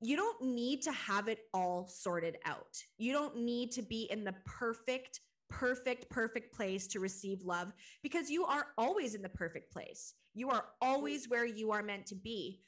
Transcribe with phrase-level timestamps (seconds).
[0.00, 2.76] you don't need to have it all sorted out.
[2.98, 8.30] You don't need to be in the perfect, perfect, perfect place to receive love because
[8.30, 10.14] you are always in the perfect place.
[10.34, 12.60] You are always where you are meant to be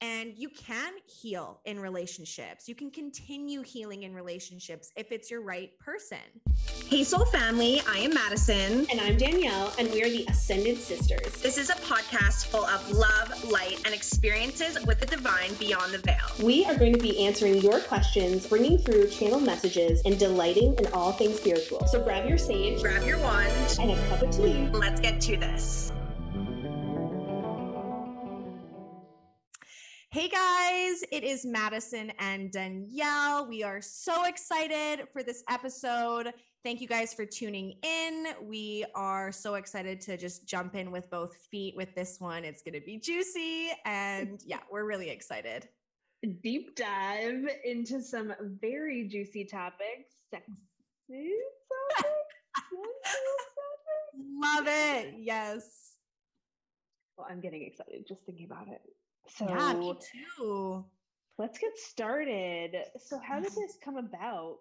[0.00, 2.68] and you can heal in relationships.
[2.68, 6.18] You can continue healing in relationships if it's your right person.
[6.86, 8.86] Hey, Soul Family, I am Madison.
[8.90, 11.40] And I'm Danielle, and we are the Ascended Sisters.
[11.42, 15.98] This is a podcast full of love, light, and experiences with the divine beyond the
[15.98, 16.16] veil.
[16.42, 20.86] We are going to be answering your questions, bringing through channel messages, and delighting in
[20.92, 21.86] all things spiritual.
[21.86, 24.68] So grab your sage, grab your wand, and a cup of tea.
[24.72, 25.92] Let's get to this.
[30.12, 33.46] Hey guys, it is Madison and Danielle.
[33.46, 36.32] We are so excited for this episode.
[36.64, 38.26] Thank you guys for tuning in.
[38.42, 42.44] We are so excited to just jump in with both feet with this one.
[42.44, 43.68] It's going to be juicy.
[43.84, 45.68] And yeah, we're really excited.
[46.42, 50.16] Deep dive into some very juicy topics.
[50.28, 50.50] Sexy
[51.96, 52.08] topics.
[54.42, 55.14] Love it.
[55.20, 55.92] Yes.
[57.16, 58.80] Well, I'm getting excited just thinking about it.
[59.28, 60.84] So yeah, me too.
[61.38, 62.76] Let's get started.
[62.98, 64.58] So, how did this come about?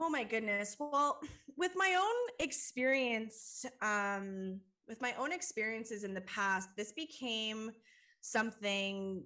[0.00, 0.76] Oh my goodness.
[0.78, 1.18] Well,
[1.56, 7.72] with my own experience, um, with my own experiences in the past, this became
[8.20, 9.24] something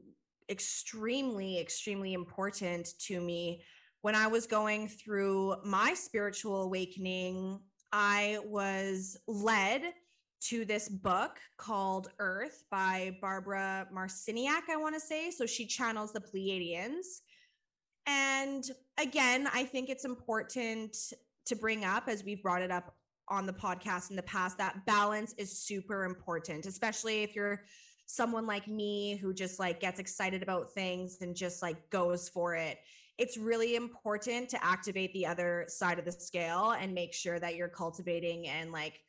[0.49, 3.63] extremely, extremely important to me.
[4.01, 7.61] When I was going through my spiritual awakening,
[7.93, 9.83] I was led
[10.49, 15.31] to this book called Earth by Barbara Marciniak, I want to say.
[15.31, 17.21] So she channels the Pleiadians.
[18.07, 18.65] And
[18.99, 20.97] again, I think it's important
[21.47, 22.95] to bring up, as we've brought it up
[23.29, 27.65] on the podcast in the past, that balance is super important, especially if you're
[28.07, 32.57] someone like me who just like gets excited about things and just like goes for
[32.57, 32.79] it.
[33.19, 37.55] It's really important to activate the other side of the scale and make sure that
[37.55, 39.01] you're cultivating and like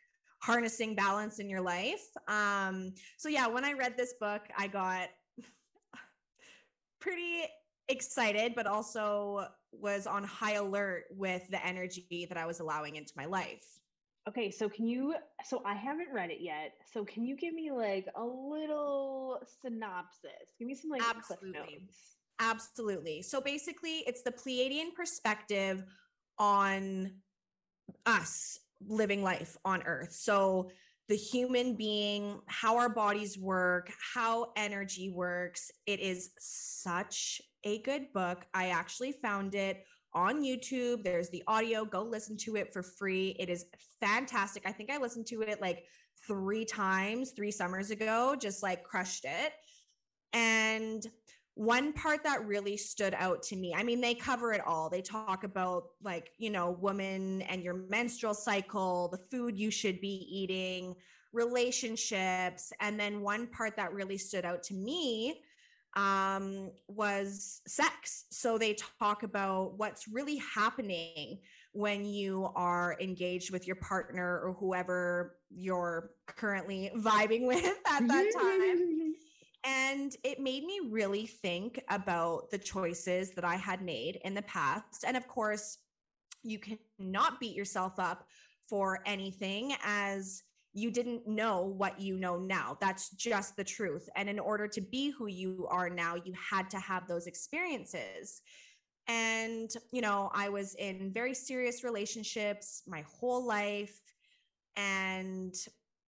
[0.44, 2.06] harnessing balance in your life.
[2.28, 5.08] Um, so yeah, when I read this book, I got
[7.00, 7.44] pretty
[7.88, 13.14] excited, but also was on high alert with the energy that I was allowing into
[13.16, 13.66] my life.
[14.28, 15.16] Okay, so can you
[15.46, 16.74] so I haven't read it yet.
[16.92, 20.52] So can you give me like a little synopsis?
[20.60, 21.88] Give me some like Absolutely.
[22.42, 23.22] Absolutely.
[23.22, 25.86] So basically, it's the Pleiadian perspective
[26.38, 27.14] on
[28.06, 30.14] us living life on earth.
[30.14, 30.70] So,
[31.10, 35.70] the human being, how our bodies work, how energy works.
[35.86, 38.46] It is such a good book.
[38.54, 39.84] I actually found it
[40.14, 41.04] on YouTube.
[41.04, 41.84] There's the audio.
[41.84, 43.36] Go listen to it for free.
[43.38, 43.66] It is
[44.00, 44.64] fantastic.
[44.66, 45.84] I think I listened to it like
[46.28, 49.54] three times, three summers ago, just like crushed it.
[50.32, 51.06] And
[51.56, 54.90] one part that really stood out to me i mean they cover it all.
[54.90, 60.02] They talk about like you know woman and your menstrual cycle the food you should
[60.02, 60.96] be eating
[61.34, 62.72] relationships.
[62.80, 65.42] And then one part that really stood out to me
[65.96, 68.26] um, was sex.
[68.32, 71.40] So they talk about what's really happening
[71.74, 78.32] when you are engaged with your partner or whoever you're currently vibing with at that
[78.40, 79.14] time
[79.66, 84.42] And it made me really think about the choices that I had made in the
[84.42, 85.06] past.
[85.08, 85.78] And of course,
[86.44, 88.28] you cannot beat yourself up
[88.68, 90.44] for anything as
[90.74, 92.78] you didn't know what you know now.
[92.82, 94.10] That's just the truth.
[94.16, 98.42] And in order to be who you are now, you had to have those experiences.
[99.08, 104.02] And, you know, I was in very serious relationships my whole life.
[104.76, 105.54] And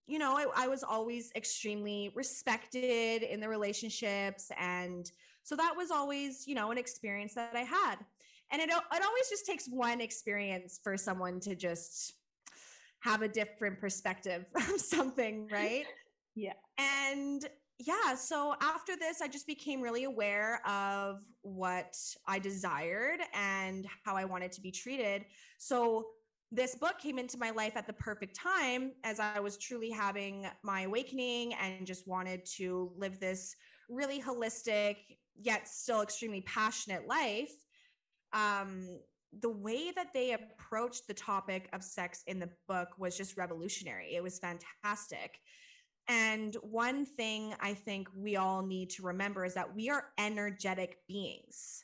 [0.08, 4.52] you know, I, I was always extremely respected in the relationships.
[4.60, 5.12] And
[5.44, 7.96] so that was always, you know, an experience that I had.
[8.52, 12.14] And it, it always just takes one experience for someone to just
[13.00, 15.86] have a different perspective of something, right?
[16.36, 16.54] yeah.
[16.78, 17.46] And
[17.80, 21.98] yeah, so after this, I just became really aware of what
[22.28, 25.26] I desired and how I wanted to be treated.
[25.58, 26.08] So
[26.52, 30.48] this book came into my life at the perfect time as I was truly having
[30.64, 33.56] my awakening and just wanted to live this
[33.90, 34.98] really holistic,
[35.40, 37.52] yet still extremely passionate life.
[38.34, 39.00] Um,
[39.42, 44.16] the way that they approached the topic of sex in the book was just revolutionary.
[44.16, 45.40] It was fantastic.
[46.08, 51.00] And one thing I think we all need to remember is that we are energetic
[51.08, 51.84] beings,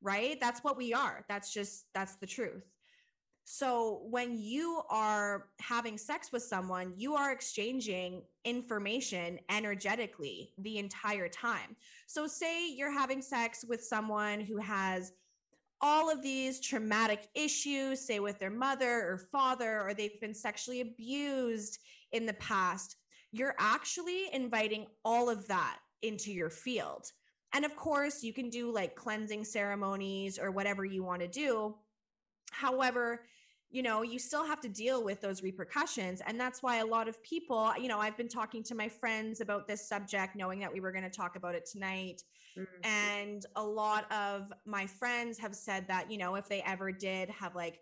[0.00, 0.38] right?
[0.40, 1.24] That's what we are.
[1.28, 2.64] That's just, that's the truth.
[3.50, 11.30] So when you are having sex with someone, you are exchanging information energetically the entire
[11.30, 11.74] time.
[12.06, 15.14] So say you're having sex with someone who has
[15.80, 20.82] all of these traumatic issues, say with their mother or father, or they've been sexually
[20.82, 21.78] abused
[22.12, 22.96] in the past,
[23.32, 27.10] you're actually inviting all of that into your field.
[27.54, 31.76] And of course, you can do like cleansing ceremonies or whatever you want to do.
[32.50, 33.22] However,
[33.70, 36.22] you know, you still have to deal with those repercussions.
[36.26, 39.40] And that's why a lot of people, you know, I've been talking to my friends
[39.40, 42.22] about this subject, knowing that we were going to talk about it tonight.
[42.56, 42.88] Mm-hmm.
[42.88, 47.28] And a lot of my friends have said that, you know, if they ever did
[47.30, 47.80] have like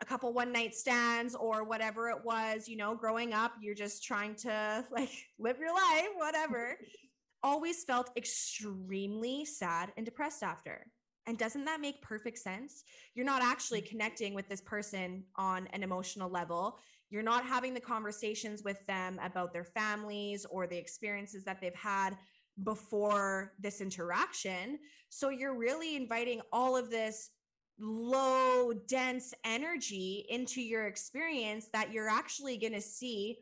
[0.00, 4.04] a couple one night stands or whatever it was, you know, growing up, you're just
[4.04, 6.78] trying to like live your life, whatever,
[7.42, 10.86] always felt extremely sad and depressed after.
[11.28, 12.84] And doesn't that make perfect sense?
[13.14, 13.90] You're not actually mm-hmm.
[13.90, 16.78] connecting with this person on an emotional level.
[17.10, 21.74] You're not having the conversations with them about their families or the experiences that they've
[21.74, 22.16] had
[22.64, 24.78] before this interaction.
[25.10, 27.30] So you're really inviting all of this
[27.78, 33.38] low, dense energy into your experience that you're actually going to see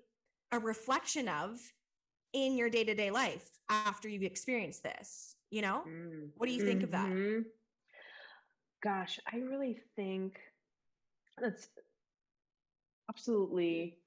[0.53, 1.59] a reflection of
[2.32, 5.37] in your day to day life after you've experienced this.
[5.50, 6.29] You know, mm.
[6.37, 6.85] what do you think mm-hmm.
[6.85, 7.44] of that?
[8.84, 8.88] Mm-hmm.
[8.88, 10.40] Gosh, I really think
[11.38, 11.69] that's
[13.08, 13.99] absolutely.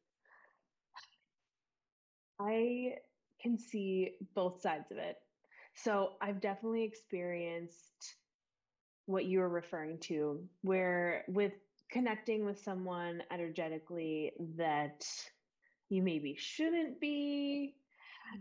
[2.39, 2.98] I
[3.42, 5.18] can see both sides of it.
[5.75, 8.16] So I've definitely experienced
[9.06, 11.54] what you were referring to, where with
[11.92, 15.06] connecting with someone energetically that
[15.89, 17.75] you maybe shouldn't be,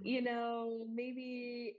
[0.02, 1.76] you know, maybe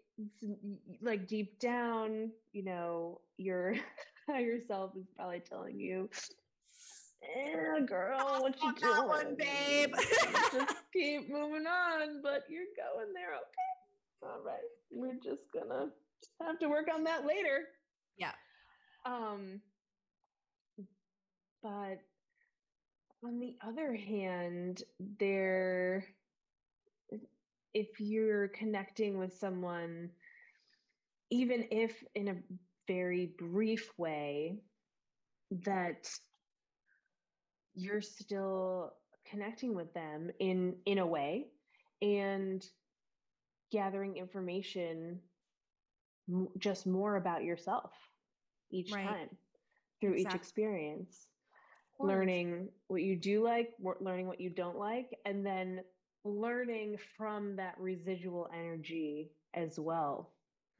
[1.01, 3.75] like deep down, you know, your
[4.29, 6.09] higher self is probably telling you,
[7.21, 9.93] "Yeah, girl, what you doing, one, babe?
[10.51, 14.23] just keep moving on." But you're going there, okay?
[14.23, 14.57] All right,
[14.91, 15.89] we're just gonna
[16.41, 17.67] have to work on that later.
[18.17, 18.33] Yeah.
[19.05, 19.61] Um.
[21.61, 21.99] But
[23.23, 24.83] on the other hand,
[25.19, 26.05] there
[27.73, 30.09] if you're connecting with someone,
[31.29, 32.35] even if in a
[32.89, 34.57] very brief way,
[35.51, 36.09] that
[37.75, 38.93] you're still
[39.29, 41.45] connecting with them in in a way
[42.01, 42.65] and
[43.71, 45.19] gathering information
[46.57, 47.91] just more about yourself
[48.71, 49.05] each right.
[49.05, 49.29] time
[50.01, 50.35] through exactly.
[50.35, 51.27] each experience
[51.99, 53.69] learning what you do like
[54.01, 55.81] learning what you don't like and then
[56.23, 60.33] learning from that residual energy as well.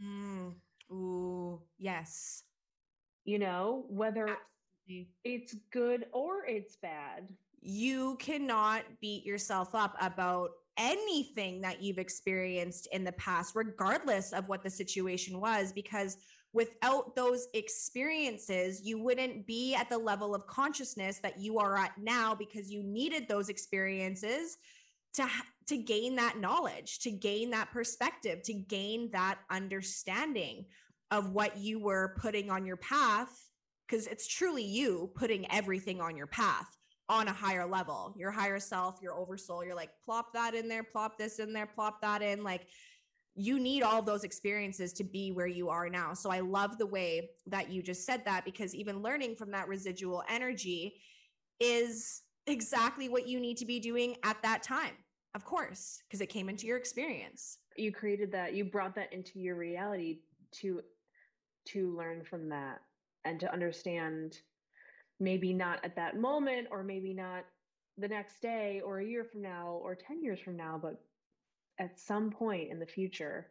[0.04, 0.54] Mm.
[0.92, 2.44] Ooh, yes.
[3.26, 4.28] You know, whether
[4.88, 5.10] Absolutely.
[5.24, 7.30] it's good or it's bad.
[7.62, 14.48] You cannot beat yourself up about anything that you've experienced in the past, regardless of
[14.48, 16.18] what the situation was, because
[16.54, 21.92] without those experiences, you wouldn't be at the level of consciousness that you are at
[22.00, 24.58] now because you needed those experiences
[25.14, 25.28] to
[25.68, 30.66] to gain that knowledge to gain that perspective to gain that understanding
[31.12, 33.50] of what you were putting on your path
[33.88, 36.78] because it's truly you putting everything on your path
[37.08, 38.14] on a higher level.
[38.18, 41.66] Your higher self your oversoul you're like plop that in there plop this in there
[41.66, 42.44] plop that in.
[42.44, 42.68] Like
[43.36, 46.14] you need all those experiences to be where you are now.
[46.14, 49.68] So i love the way that you just said that because even learning from that
[49.68, 51.02] residual energy
[51.60, 54.94] is exactly what you need to be doing at that time.
[55.36, 57.60] Of course, because it came into your experience.
[57.78, 60.20] You created that, you brought that into your reality
[60.54, 60.82] to
[61.66, 62.82] to learn from that
[63.26, 64.40] and to understand
[65.20, 67.46] maybe not at that moment or maybe not
[67.98, 71.02] the next day or a year from now or 10 years from now but
[71.80, 73.48] at some point in the future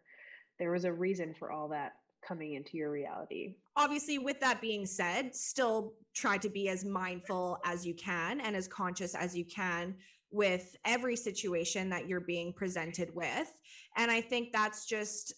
[0.58, 1.96] there was a reason for all that
[2.26, 3.54] coming into your reality.
[3.76, 8.54] Obviously, with that being said, still try to be as mindful as you can and
[8.56, 9.94] as conscious as you can
[10.30, 13.50] with every situation that you're being presented with.
[13.96, 15.32] And I think that's just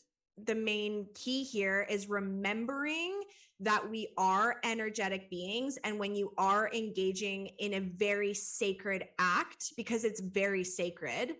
[0.46, 3.22] the main key here is remembering
[3.60, 9.74] that we are energetic beings and when you are engaging in a very sacred act
[9.76, 11.34] because it's very sacred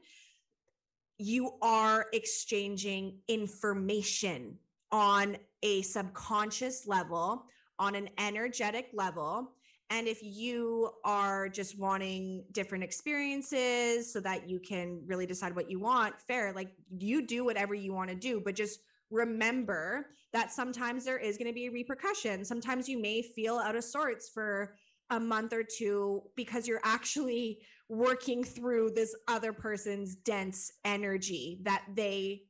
[1.22, 4.56] you are exchanging information
[4.92, 7.44] on a subconscious level,
[7.78, 9.52] on an energetic level.
[9.90, 15.70] And if you are just wanting different experiences so that you can really decide what
[15.70, 18.80] you want, fair, like you do whatever you want to do, but just
[19.10, 22.44] remember that sometimes there is going to be a repercussion.
[22.44, 24.76] Sometimes you may feel out of sorts for
[25.10, 31.82] a month or two because you're actually working through this other person's dense energy that
[31.96, 32.42] they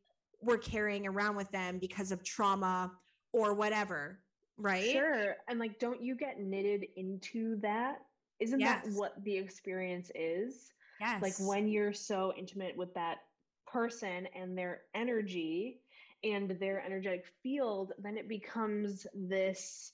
[0.42, 2.92] were carrying around with them because of trauma
[3.32, 4.18] or whatever,
[4.56, 4.92] right?
[4.92, 5.36] Sure.
[5.48, 7.98] And like, don't you get knitted into that?
[8.40, 10.72] Isn't that what the experience is?
[11.00, 11.22] Yes.
[11.22, 13.18] Like when you're so intimate with that
[13.66, 15.80] person and their energy
[16.24, 19.92] and their energetic field, then it becomes this.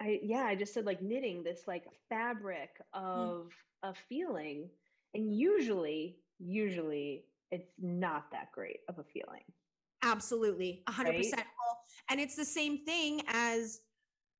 [0.00, 3.00] I yeah, I just said like knitting this like fabric mm.
[3.00, 4.68] of a feeling,
[5.14, 9.42] and usually, usually it's not that great of a feeling.
[10.04, 10.82] Absolutely.
[10.86, 11.42] A hundred percent.
[11.42, 11.78] Well,
[12.10, 13.80] And it's the same thing as,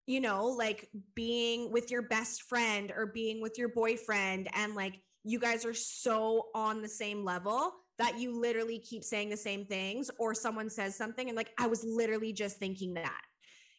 [0.06, 5.00] you know, like being with your best friend or being with your boyfriend and like
[5.24, 9.64] you guys are so on the same level that you literally keep saying the same
[9.64, 13.22] things or someone says something and like I was literally just thinking that.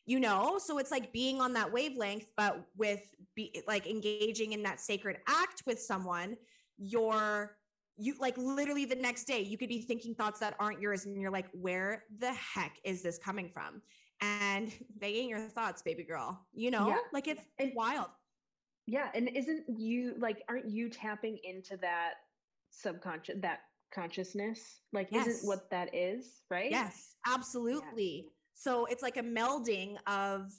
[0.08, 3.02] You know, so it's like being on that wavelength but with
[3.36, 6.38] be like engaging in that sacred act with someone,
[6.78, 7.58] you're
[7.98, 11.20] you like literally the next day you could be thinking thoughts that aren't yours and
[11.20, 13.82] you're like where the heck is this coming from
[14.22, 16.98] and they ain't your thoughts baby girl you know Yeah.
[17.14, 18.08] like it's And- wild
[18.88, 22.14] Yeah, and isn't you like aren't you tapping into that
[22.72, 23.60] subconscious that
[23.94, 24.82] consciousness?
[24.92, 25.28] Like Yes.
[25.28, 26.70] isn't what that is, right?
[26.70, 30.52] yes absolutely so it's like a melding of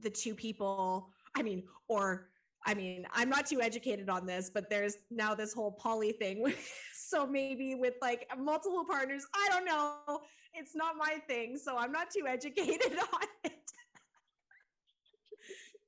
[0.00, 2.28] the two people i mean or
[2.66, 6.52] i mean i'm not too educated on this but there's now this whole poly thing
[6.94, 10.20] so maybe with like multiple partners i don't know.
[10.54, 13.52] It's not my thing so i'm not too educated on it.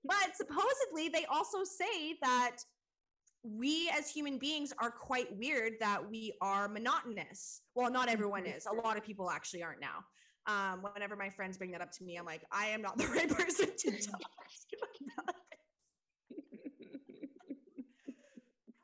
[0.07, 2.57] But supposedly they also say that
[3.43, 7.63] we as human beings are quite weird that we are monotonous.
[7.75, 8.57] Well not everyone Mhm.
[8.57, 8.67] is.
[8.67, 10.05] A lot of people actually aren't now.
[10.47, 13.07] Um whenever my friends bring that up to me i'm like i am not the
[13.07, 14.21] right person to talk
[14.71, 14.77] to
[15.19, 15.35] about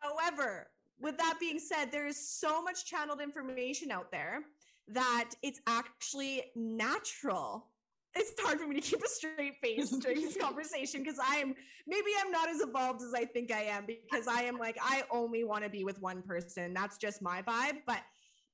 [0.00, 4.42] However, with that being said, there is so much channeled information out there
[4.88, 7.68] that it's actually natural.
[8.14, 11.54] It's hard for me to keep a straight face during this conversation because I am
[11.86, 15.04] maybe I'm not as evolved as I think I am because I am like I
[15.10, 16.74] only want to be with one person.
[16.74, 17.78] That's just my vibe.
[17.86, 18.00] But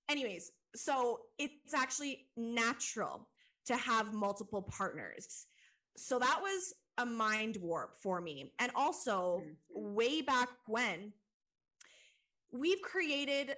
[0.08, 3.28] anyways, so it's actually natural
[3.66, 5.46] to have multiple partners.
[5.96, 8.52] So that was a mind warp for me.
[8.58, 9.56] And also Mhm.
[9.70, 11.12] way back when
[12.58, 13.54] we've created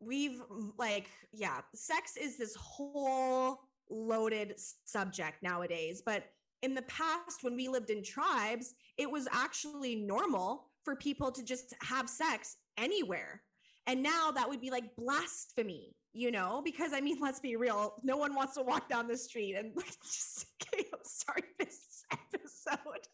[0.00, 0.42] we've
[0.78, 4.54] like yeah sex is this whole loaded
[4.84, 6.24] subject nowadays but
[6.62, 11.42] in the past when we lived in tribes it was actually normal for people to
[11.42, 13.42] just have sex anywhere.
[13.88, 17.92] And now that would be like blasphemy you know because i mean let's be real
[18.02, 22.04] no one wants to walk down the street and like just okay, i'm sorry this
[22.12, 23.06] episode.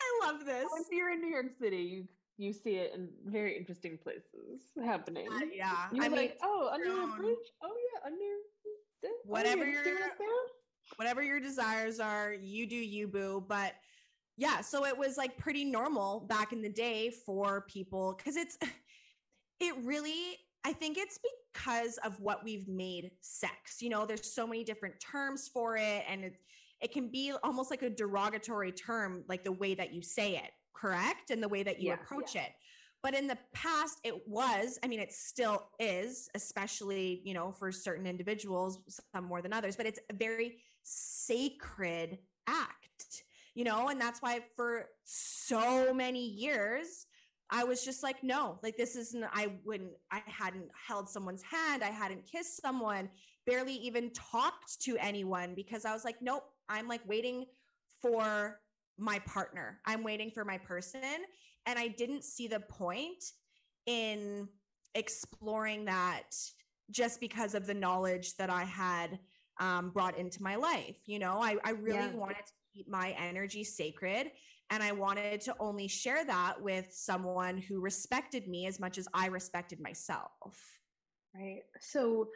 [0.00, 0.66] I love this.
[0.80, 2.04] If you're in New York City, you
[2.38, 5.28] you see it in very interesting places happening.
[5.30, 7.36] Uh, yeah You're i mean oh, under the bridge.
[7.62, 8.16] Oh yeah, under
[9.02, 9.82] this- oh, Whatever your-
[10.96, 13.44] whatever your desires are, you do you, boo.
[13.46, 13.74] But
[14.36, 18.58] yeah, so it was like pretty normal back in the day for people because it's,
[19.60, 21.18] it really, I think it's
[21.54, 23.80] because of what we've made sex.
[23.80, 26.34] You know, there's so many different terms for it, and it,
[26.80, 30.50] it can be almost like a derogatory term, like the way that you say it,
[30.74, 31.30] correct?
[31.30, 32.50] And the way that you approach it.
[33.02, 37.72] But in the past, it was, I mean, it still is, especially, you know, for
[37.72, 38.78] certain individuals,
[39.12, 43.24] some more than others, but it's a very sacred act,
[43.54, 47.06] you know, and that's why for so many years,
[47.50, 51.82] I was just like, no, like this isn't, I wouldn't, I hadn't held someone's hand,
[51.82, 53.10] I hadn't kissed someone,
[53.46, 57.46] barely even talked to anyone because I was like, nope, I'm like waiting
[58.00, 58.60] for
[59.02, 59.80] my partner.
[59.86, 61.02] I'm waiting for my person.
[61.66, 63.24] And I didn't see the point
[63.86, 64.48] in
[64.94, 66.30] exploring that
[66.90, 69.18] just because of the knowledge that I had
[69.60, 70.96] um, brought into my life.
[71.06, 72.16] You know, I, I really Yeah.
[72.16, 74.30] wanted to keep my energy sacred.
[74.70, 79.06] And I wanted to only share that with someone who respected me as much as
[79.12, 80.78] I respected myself.
[81.34, 81.62] Right.
[81.80, 82.28] So,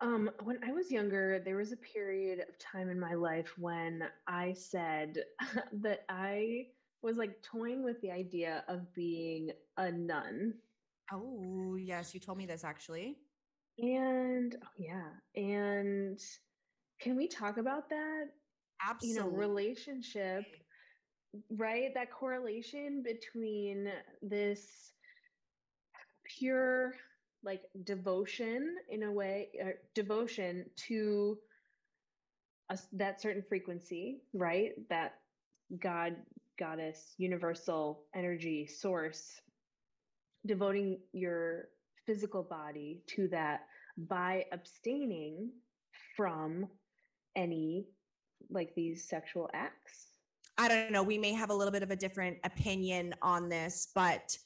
[0.00, 4.02] um, when I was younger, there was a period of time in my life when
[4.26, 5.16] I said
[5.72, 6.66] that I
[7.02, 10.54] was like toying with the idea of being a nun.
[11.12, 13.16] Oh, yes, you told me this actually.
[13.78, 15.10] And oh, yeah.
[15.34, 16.18] And
[17.00, 18.24] can we talk about that?
[18.86, 19.22] Absolutely.
[19.24, 20.44] You know, relationship,
[21.50, 21.94] right?
[21.94, 23.88] That correlation between
[24.22, 24.92] this
[26.38, 26.94] pure
[27.46, 31.38] like devotion in a way or devotion to
[32.68, 35.14] a, that certain frequency right that
[35.80, 36.16] god
[36.58, 39.40] goddess, universal energy source,
[40.46, 41.68] devoting your
[42.06, 45.50] physical body to that by abstaining
[46.16, 46.66] from
[47.34, 47.86] any
[48.50, 50.08] like these sexual acts.
[50.58, 51.02] I don't know.
[51.02, 54.36] We may have a little bit of a different opinion on this, but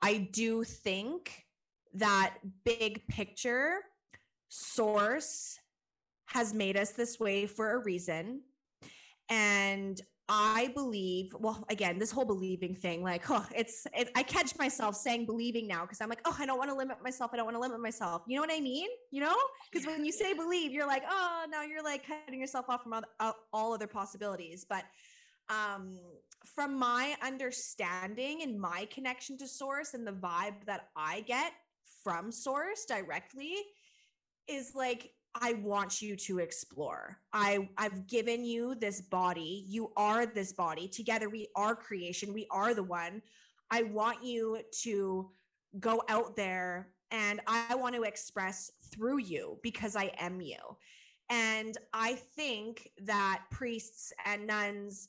[0.00, 1.44] I do think
[1.94, 3.78] that big picture
[4.48, 5.58] source
[6.26, 8.42] has made us this way for a reason.
[9.30, 14.58] And I believe, well, again, this whole believing thing, like, oh, it's, it, I catch
[14.58, 17.30] myself saying believing now because I'm like, oh, I don't want to limit myself.
[17.32, 18.22] I don't want to limit myself.
[18.26, 18.88] You know what I mean?
[19.10, 19.36] You know?
[19.72, 22.92] Because when you say believe, you're like, oh, no, you're like cutting yourself off from
[23.20, 24.66] all, all other possibilities.
[24.68, 24.84] But
[25.48, 25.96] um,
[26.44, 31.52] from my understanding and my connection to source and the vibe that I get
[32.02, 33.54] from source directly
[34.48, 37.18] is like I want you to explore.
[37.32, 39.64] I I've given you this body.
[39.66, 40.88] You are this body.
[40.88, 42.32] Together we are creation.
[42.32, 43.22] We are the one.
[43.70, 45.30] I want you to
[45.78, 50.56] go out there and I want to express through you because I am you.
[51.30, 55.08] And I think that priests and nuns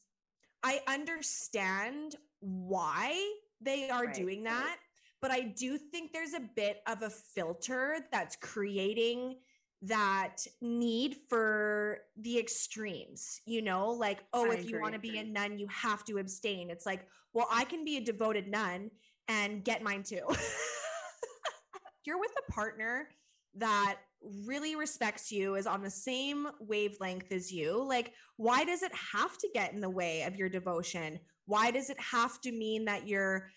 [0.63, 3.17] I understand why
[3.62, 4.13] they are right.
[4.13, 4.77] doing that,
[5.22, 9.36] but I do think there's a bit of a filter that's creating
[9.82, 15.18] that need for the extremes, you know, like, oh, I if you want to be
[15.18, 16.70] a nun, you have to abstain.
[16.70, 18.92] It's like, well, I can be a devoted nun
[19.28, 20.24] and get mine too.
[22.06, 23.10] You're with a partner
[23.56, 23.98] that
[24.46, 27.82] really respects you, is on the same wavelength as you.
[27.82, 31.20] Like, why does it have to get in the way of your devotion?
[31.46, 33.50] Why does it have to mean that you're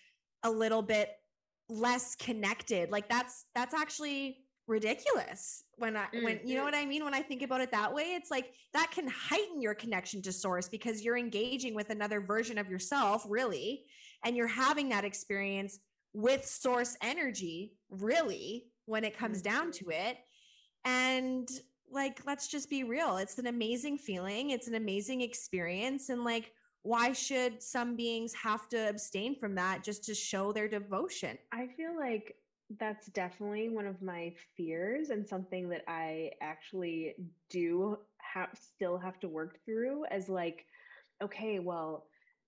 [0.43, 1.09] a little bit
[1.69, 2.91] less connected?
[2.91, 6.65] Like, that's that's actually ridiculous when i when you know mm-hmm.
[6.65, 9.61] what i mean when i think about it that way it's like that can heighten
[9.61, 13.83] your connection to source because you're engaging with another version of yourself really
[14.23, 15.79] and you're having that experience
[16.13, 20.07] with source energy really when it comes down to mm-hmm.
[20.07, 20.17] it
[20.85, 21.49] and
[21.91, 26.53] like let's just be real it's an amazing feeling it's an amazing experience and like
[26.83, 31.67] why should some beings have to abstain from that just to show their devotion i
[31.75, 32.35] feel like
[32.79, 37.13] that's definitely one of my fears and something that I actually
[37.49, 40.65] do have still have to work through as like
[41.23, 42.07] okay, well,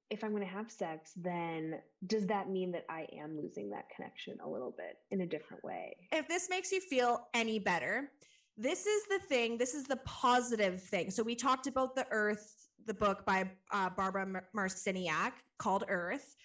[0.10, 3.86] if I'm going to have sex, then does that mean that I am losing that
[3.96, 5.96] connection a little bit in a different way?
[6.12, 8.12] If this makes you feel any better,
[8.58, 11.10] this is the thing, this is the positive thing.
[11.10, 16.36] So we talked about the earth, the book by uh, Barbara Marciniak called Earth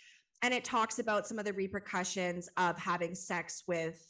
[0.42, 4.02] and it talks about some of the repercussions of having sex with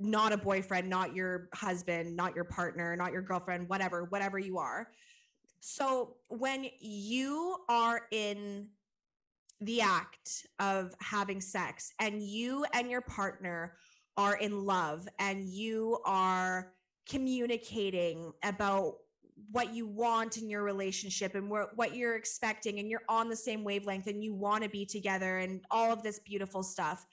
[0.00, 4.58] not a boyfriend, not your husband, not your partner, not your girlfriend, whatever, whatever you
[4.58, 4.88] are.
[5.60, 8.66] So when you are in
[9.60, 13.76] the act of having sex and you and your partner
[14.16, 16.72] are in love and you are
[17.08, 18.94] communicating about
[19.50, 23.36] what you want in your relationship and wh- what you're expecting and you're on the
[23.36, 27.06] same wavelength and you want to be together and all of this beautiful stuff.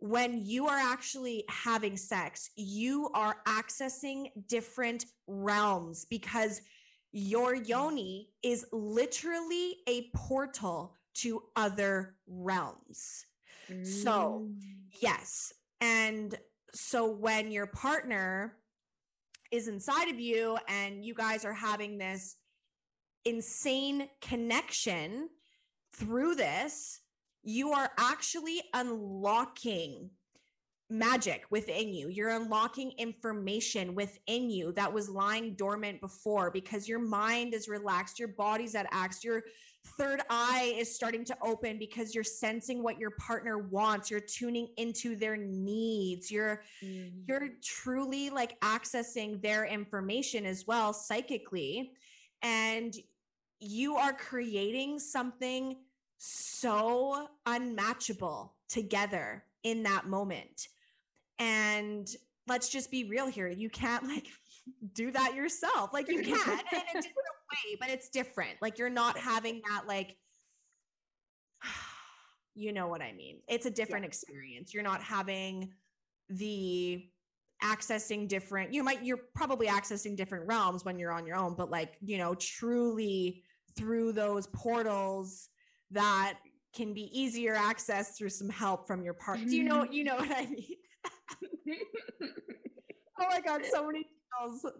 [0.00, 6.60] When you are actually having sex you are accessing different realms because
[7.12, 13.24] your yoni is literally a portal to other realms.
[13.70, 13.86] Mm.
[13.86, 14.48] so
[15.00, 15.52] yes.
[15.80, 16.34] And
[16.74, 18.56] so when your partner
[19.50, 22.36] is inside of you and you guys are having this
[23.24, 25.28] insane connection
[25.94, 27.00] through this,
[27.42, 30.10] you are actually unlocking
[30.90, 32.08] magic within you.
[32.08, 38.18] You're unlocking information within you that was lying dormant before because your mind is relaxed,
[38.18, 39.42] your body's at acts, your
[39.84, 44.10] third eye is starting to open because you're sensing what your partner wants.
[44.10, 46.30] You're tuning into their needs.
[46.30, 47.12] You're mm.
[47.26, 51.92] you're truly like accessing their information as well psychically.
[52.42, 52.94] And
[53.60, 55.76] you are creating something
[56.18, 60.68] so unmatchable together in that moment.
[61.38, 62.08] And
[62.46, 63.48] let's just be real here.
[63.48, 64.28] You can't like
[64.94, 68.52] do that yourself like you can in a different way, but it's different.
[68.60, 70.16] Like you're not having that like
[72.54, 73.38] you know what I mean.
[73.48, 74.08] It's a different yeah.
[74.08, 74.74] experience.
[74.74, 75.72] You're not having
[76.28, 77.04] the
[77.62, 81.70] accessing different you might you're probably accessing different realms when you're on your own but
[81.70, 83.42] like you know truly
[83.76, 85.48] through those portals
[85.90, 86.38] that
[86.74, 89.92] can be easier access through some help from your partner Do you know mm-hmm.
[89.92, 90.76] you know what i mean
[93.20, 94.06] oh my god so many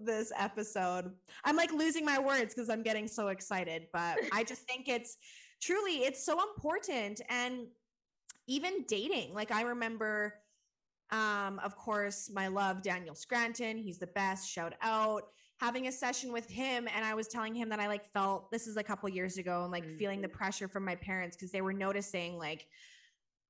[0.01, 1.13] this episode.
[1.45, 5.17] I'm like losing my words because I'm getting so excited, but I just think it's
[5.61, 7.21] truly, it's so important.
[7.29, 7.67] And
[8.47, 10.35] even dating, like I remember,
[11.11, 15.25] um, of course, my love, Daniel Scranton, he's the best, shout out
[15.61, 18.67] having a session with him and I was telling him that I like felt this
[18.67, 19.97] is a couple years ago and like mm-hmm.
[19.97, 22.67] feeling the pressure from my parents because they were noticing like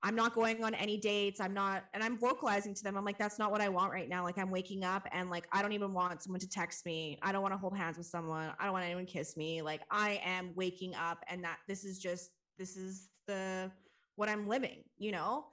[0.03, 1.41] I'm not going on any dates.
[1.41, 2.97] I'm not, and I'm vocalizing to them.
[2.97, 4.23] I'm like, that's not what I want right now.
[4.23, 7.19] Like, I'm waking up and like, I don't even want someone to text me.
[7.21, 8.53] I don't want to hold hands with someone.
[8.61, 9.61] I don't want anyone to kiss me.
[9.61, 13.73] Like, I am waking up and that this is just, this is the,
[14.15, 15.47] what I'm living, you know?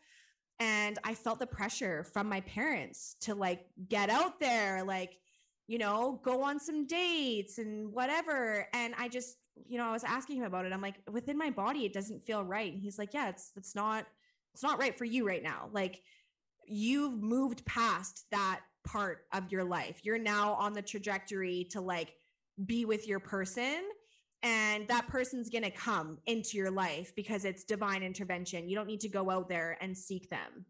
[0.60, 5.18] And I felt the pressure from my parents to like get out there, like,
[5.68, 8.68] you know, go on some dates and whatever.
[8.74, 10.72] And I just, you know, I was asking him about it.
[10.72, 12.72] I'm like, within my body, it doesn't feel right.
[12.72, 14.06] And he's like, yeah, it's, it's not,
[14.56, 15.68] it's not right for you right now.
[15.74, 16.02] Like
[16.66, 20.00] you've moved past that part of your life.
[20.04, 22.14] You're now on the trajectory to like
[22.66, 23.82] be with your person
[24.44, 28.70] and that person's going to come into your life because it's divine intervention.
[28.70, 30.66] You don't need to go out there and seek them.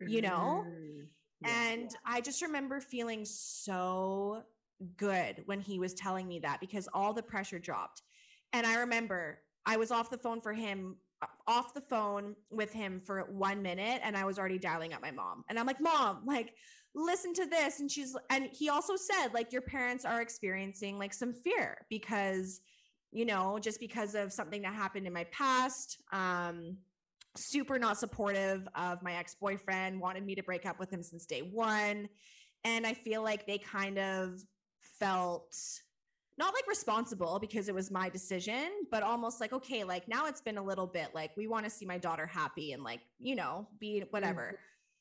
[0.00, 0.64] You know?
[0.66, 1.00] Mm-hmm.
[1.42, 1.72] Yeah.
[1.72, 4.44] And I just remember feeling so
[4.96, 8.00] good when he was telling me that because all the pressure dropped.
[8.54, 10.96] And I remember I was off the phone for him,
[11.46, 15.10] off the phone with him for one minute, and I was already dialing up my
[15.10, 15.44] mom.
[15.48, 16.54] And I'm like, Mom, like,
[16.94, 17.80] listen to this.
[17.80, 22.60] And she's, and he also said, like, your parents are experiencing like some fear because,
[23.12, 25.98] you know, just because of something that happened in my past.
[26.12, 26.78] Um,
[27.36, 31.40] super not supportive of my ex-boyfriend wanted me to break up with him since day
[31.40, 32.08] one
[32.64, 34.42] and i feel like they kind of
[34.80, 35.54] felt
[36.38, 40.40] not like responsible because it was my decision but almost like okay like now it's
[40.40, 43.34] been a little bit like we want to see my daughter happy and like you
[43.34, 44.56] know be whatever mm-hmm.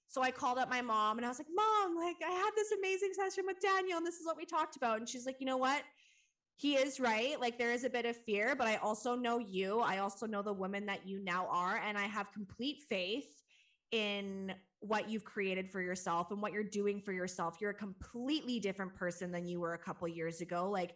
[0.07, 2.71] so i called up my mom and i was like mom like i had this
[2.77, 5.45] amazing session with daniel and this is what we talked about and she's like you
[5.45, 5.83] know what
[6.57, 7.39] he is right.
[7.39, 9.79] Like there is a bit of fear, but I also know you.
[9.79, 11.81] I also know the woman that you now are.
[11.85, 13.27] And I have complete faith
[13.91, 17.57] in what you've created for yourself and what you're doing for yourself.
[17.59, 20.69] You're a completely different person than you were a couple years ago.
[20.69, 20.95] Like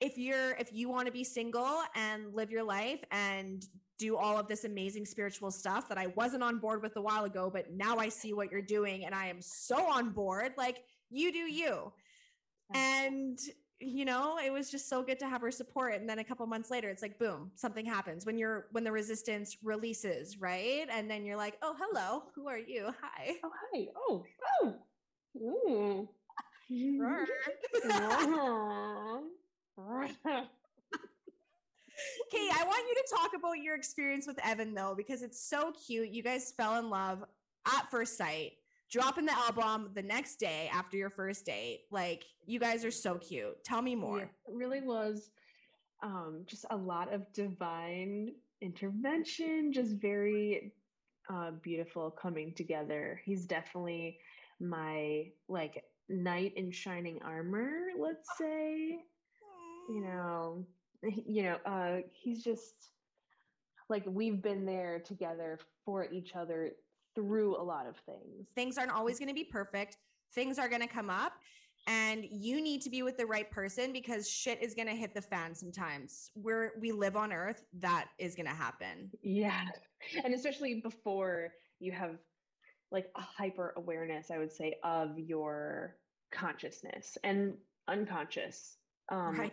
[0.00, 3.64] if you're if you want to be single and live your life and
[3.98, 7.24] do all of this amazing spiritual stuff that I wasn't on board with a while
[7.24, 10.82] ago, but now I see what you're doing and I am so on board, like
[11.10, 11.92] you do you.
[12.74, 13.38] And
[13.78, 15.94] you know it was just so good to have her support.
[15.94, 18.92] And then a couple months later it's like boom something happens when you're when the
[18.92, 20.86] resistance releases right?
[20.90, 22.88] And then you're like oh hello who are you?
[23.02, 23.34] Hi.
[23.44, 23.86] Oh hi.
[23.96, 24.24] Oh
[24.62, 24.74] oh.
[25.38, 26.08] Ooh.
[32.28, 35.72] Okay, I want you to talk about your experience with Evan though, because it's so
[35.86, 36.10] cute.
[36.10, 37.24] You guys fell in love
[37.66, 38.52] at first sight
[38.90, 41.82] dropping the album the next day after your first date.
[41.90, 43.62] Like you guys are so cute.
[43.64, 44.18] Tell me more.
[44.18, 45.30] Yeah, it really was
[46.02, 50.72] um just a lot of divine intervention, just very
[51.32, 53.20] uh, beautiful coming together.
[53.24, 54.18] He's definitely
[54.60, 59.00] my like knight in shining armor, let's say.
[59.88, 60.66] You know,
[61.02, 62.90] you know, uh he's just
[63.88, 66.72] like we've been there together for each other
[67.14, 68.48] through a lot of things.
[68.54, 69.96] Things aren't always going to be perfect.
[70.34, 71.32] Things are going to come up
[71.86, 75.14] and you need to be with the right person because shit is going to hit
[75.14, 76.30] the fan sometimes.
[76.34, 79.10] We're we live on earth, that is going to happen.
[79.22, 79.66] Yeah.
[80.24, 82.18] And especially before you have
[82.90, 85.96] like a hyper awareness, I would say, of your
[86.32, 87.54] consciousness and
[87.88, 88.76] unconscious.
[89.10, 89.52] Um right.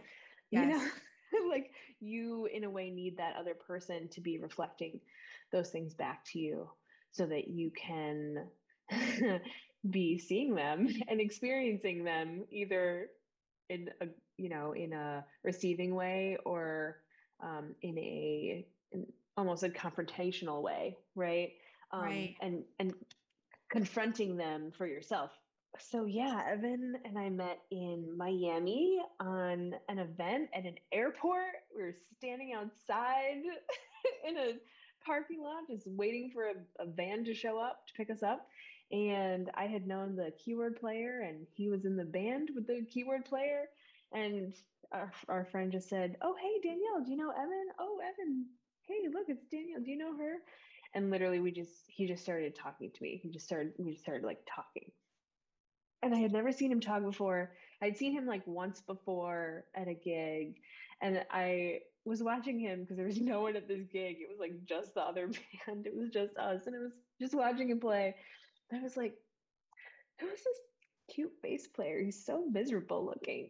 [0.54, 0.92] Yes.
[1.32, 5.00] You know, like you in a way need that other person to be reflecting
[5.52, 6.70] those things back to you
[7.12, 8.48] so that you can
[9.90, 13.08] be seeing them and experiencing them either
[13.70, 16.98] in a you know in a receiving way or
[17.42, 19.06] um, in a in
[19.38, 21.52] almost a confrontational way right?
[21.92, 22.36] Um, right.
[22.42, 22.94] and and
[23.70, 25.32] confronting them for yourself
[25.80, 31.82] so yeah evan and i met in miami on an event at an airport we
[31.82, 33.42] were standing outside
[34.28, 34.54] in a
[35.06, 38.48] parking lot just waiting for a, a van to show up to pick us up.
[38.92, 42.86] And I had known the keyboard player, and he was in the band with the
[42.92, 43.64] keyboard player.
[44.12, 44.54] And
[44.92, 47.68] our, our friend just said, Oh, hey, Danielle, do you know Evan?
[47.80, 48.46] Oh, Evan,
[48.88, 49.82] hey, look, it's Danielle.
[49.84, 50.36] Do you know her?
[50.94, 53.20] And literally, we just, he just started talking to me.
[53.22, 54.92] He just started, we just started like talking.
[56.04, 57.52] And I had never seen him talk before.
[57.82, 60.56] I'd seen him like once before at a gig.
[61.02, 64.18] And I was watching him because there was no one at this gig.
[64.20, 65.28] It was like just the other
[65.68, 65.88] band.
[65.88, 66.68] It was just us.
[66.68, 68.16] And it was just watching him play.
[68.72, 69.16] I was like,
[70.20, 70.58] who is this
[71.14, 72.02] cute bass player?
[72.04, 73.50] He's so miserable looking.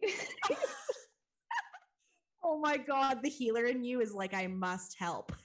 [2.43, 3.19] oh my God.
[3.23, 5.31] The healer in you is like, I must help.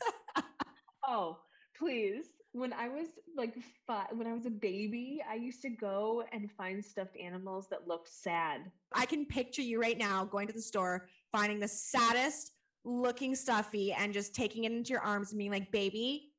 [1.10, 1.38] Oh,
[1.78, 2.26] please.
[2.58, 3.54] When I was like
[3.86, 7.86] five, when I was a baby, I used to go and find stuffed animals that
[7.86, 8.62] looked sad.
[8.92, 12.52] I can picture you right now going to the store, finding the saddest
[12.84, 16.32] looking stuffy and just taking it into your arms and being like, baby,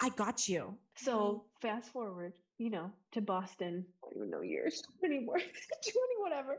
[0.00, 0.76] I got you.
[0.96, 3.86] So fast forward, you know, to Boston.
[4.04, 5.38] I don't even know years anymore.
[5.38, 5.46] 20
[6.18, 6.58] whatever.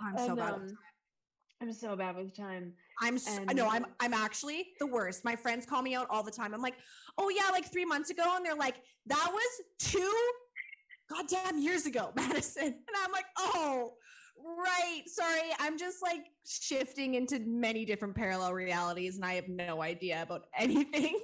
[0.00, 0.54] I'm so And, bad.
[0.54, 0.78] um,
[1.62, 2.74] I'm so bad with time.
[3.00, 5.24] I'm so, and- no, I'm I'm actually the worst.
[5.24, 6.52] My friends call me out all the time.
[6.54, 6.76] I'm like,
[7.18, 10.12] oh yeah, like three months ago, and they're like, that was two
[11.10, 12.64] goddamn years ago, Madison.
[12.64, 13.94] And I'm like, oh,
[14.58, 15.02] right.
[15.06, 20.22] Sorry, I'm just like shifting into many different parallel realities, and I have no idea
[20.22, 21.18] about anything.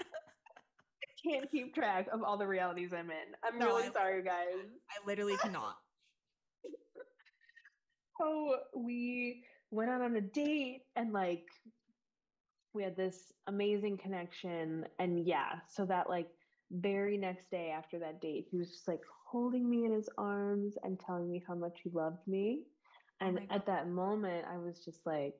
[0.00, 3.34] I can't keep track of all the realities I'm in.
[3.44, 4.54] I'm No, really I- sorry, guys.
[4.90, 5.74] I literally cannot.
[8.18, 11.46] So oh, we went out on a date and like
[12.74, 14.86] we had this amazing connection.
[14.98, 16.28] And yeah, so that like
[16.70, 20.76] very next day after that date, he was just like holding me in his arms
[20.82, 22.64] and telling me how much he loved me.
[23.22, 25.34] Oh And my at that moment, I was just like,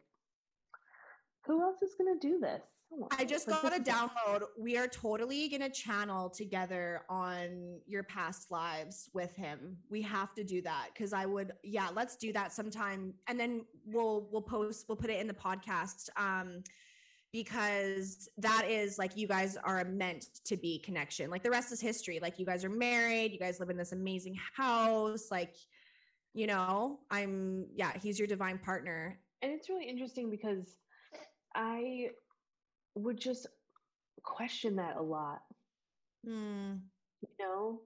[1.47, 2.63] who else is going to do this?
[2.89, 4.43] Someone I just Like, got a download.
[4.59, 9.79] We are totally gonna channel together on your past lives with him.
[9.91, 13.65] We have to do that because I would, yeah, let's do that sometime, and then
[13.85, 16.09] we'll we'll post we'll put it in the podcast.
[16.17, 16.63] Um,
[17.33, 21.29] because that is like you guys are meant to be connection.
[21.29, 22.19] Like the rest is history.
[22.21, 23.33] Like you guys are married.
[23.33, 25.31] You guys live in this amazing house.
[25.31, 25.55] Like,
[26.33, 27.93] you know, I'm yeah.
[28.01, 29.19] He's your divine partner.
[29.43, 30.79] And it's really interesting because
[31.55, 32.11] I
[32.97, 33.47] would just
[34.23, 35.43] question that a lot.
[36.25, 36.91] Hmm.
[37.23, 37.83] you know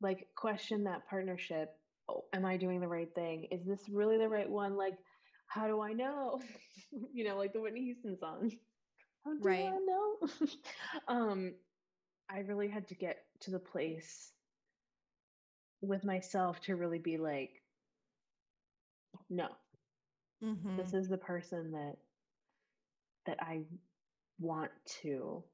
[0.00, 1.70] like question that partnership
[2.08, 4.94] oh, am i doing the right thing is this really the right one like
[5.46, 6.40] how do i know
[7.12, 8.50] you know like the whitney houston song
[9.24, 9.66] how do Right.
[9.66, 10.16] i know
[11.08, 11.54] um
[12.30, 14.32] i really had to get to the place
[15.82, 17.62] with myself to really be like
[19.30, 19.48] no
[20.42, 20.76] Mhm.
[20.76, 21.96] this is the person that
[23.30, 23.62] that i
[24.38, 24.70] want
[25.02, 25.44] to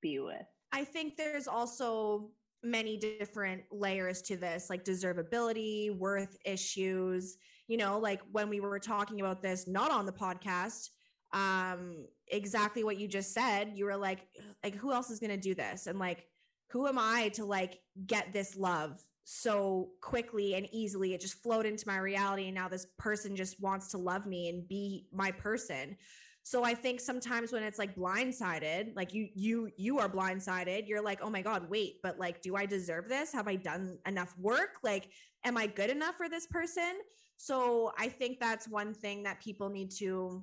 [0.00, 2.30] be with I think there's also
[2.64, 7.36] many different layers to this, like deservability, worth issues.
[7.68, 10.88] You know, like when we were talking about this, not on the podcast,
[11.32, 13.72] um, exactly what you just said.
[13.74, 14.26] You were like,
[14.64, 15.86] like who else is going to do this?
[15.86, 16.26] And like,
[16.70, 21.12] who am I to like get this love so quickly and easily?
[21.12, 24.48] It just flowed into my reality, and now this person just wants to love me
[24.48, 25.96] and be my person
[26.42, 31.02] so i think sometimes when it's like blindsided like you you you are blindsided you're
[31.02, 33.32] like oh my god wait but like do i deserve this?
[33.32, 34.78] Have i done enough work?
[34.82, 35.10] Like
[35.44, 37.00] am i good enough for this person?
[37.36, 40.42] So i think that's one thing that people need to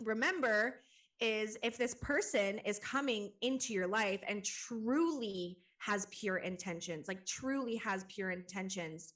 [0.00, 0.80] remember
[1.20, 7.24] is if this person is coming into your life and truly has pure intentions like
[7.26, 9.14] truly has pure intentions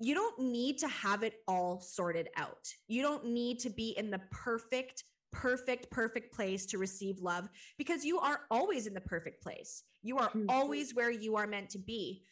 [0.00, 2.66] you don't need to have it all sorted out.
[2.88, 8.04] You don't need to be in the perfect, perfect, perfect place to receive love because
[8.04, 9.84] you are always in the perfect place.
[10.02, 12.24] You are always where you are meant to be.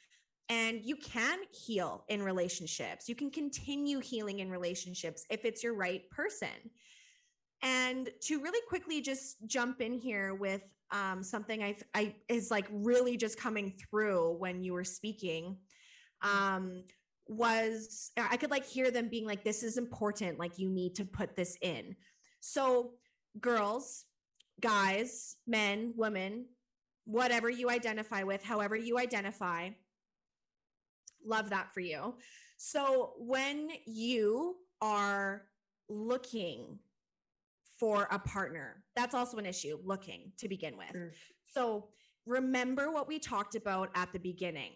[0.48, 3.06] And you can heal in relationships.
[3.06, 6.48] You can continue healing in relationships if it's your right person.
[7.62, 12.66] And to really quickly just jump in here with um, something I, I is like
[12.70, 15.58] really just coming through when you were speaking.
[16.22, 16.84] Um,
[17.28, 20.38] was I could like hear them being like, this is important.
[20.38, 21.94] Like, you need to put this in.
[22.40, 22.92] So,
[23.40, 24.04] girls,
[24.60, 26.46] guys, men, women,
[27.04, 29.70] whatever you identify with, however you identify,
[31.24, 32.14] love that for you.
[32.56, 35.42] So, when you are
[35.88, 36.78] looking
[37.78, 40.94] for a partner, that's also an issue, looking to begin with.
[40.94, 41.10] Mm.
[41.44, 41.88] So,
[42.26, 44.72] remember what we talked about at the beginning.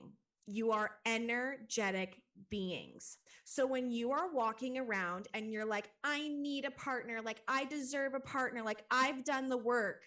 [0.46, 3.18] You are energetic beings.
[3.44, 7.64] So when you are walking around and you're like, I need a partner, like I
[7.64, 10.02] deserve a partner, like I've done the work,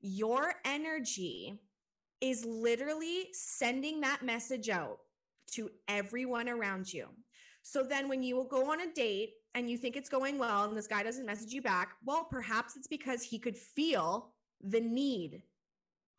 [0.00, 1.60] your energy
[2.20, 4.98] is literally sending that message out
[5.52, 7.06] to everyone around you.
[7.62, 10.64] So then when you will go on a date and you think it's going well
[10.64, 14.80] and this guy doesn't message you back, well, perhaps it's because he could feel the
[14.80, 15.42] need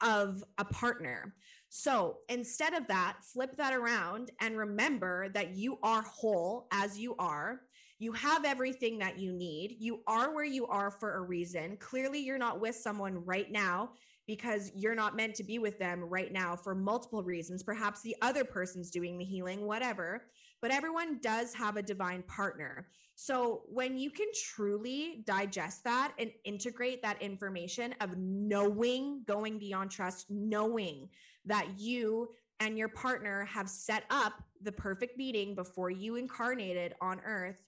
[0.01, 1.35] of a partner.
[1.73, 7.15] So instead of that, flip that around and remember that you are whole as you
[7.15, 7.61] are.
[7.97, 9.77] You have everything that you need.
[9.79, 11.77] You are where you are for a reason.
[11.77, 13.91] Clearly, you're not with someone right now
[14.27, 17.63] because you're not meant to be with them right now for multiple reasons.
[17.63, 20.25] Perhaps the other person's doing the healing, whatever.
[20.61, 22.87] But everyone does have a divine partner.
[23.15, 29.91] So when you can truly digest that and integrate that information of knowing, going beyond
[29.91, 31.09] trust, knowing
[31.45, 37.19] that you and your partner have set up the perfect meeting before you incarnated on
[37.25, 37.63] earth,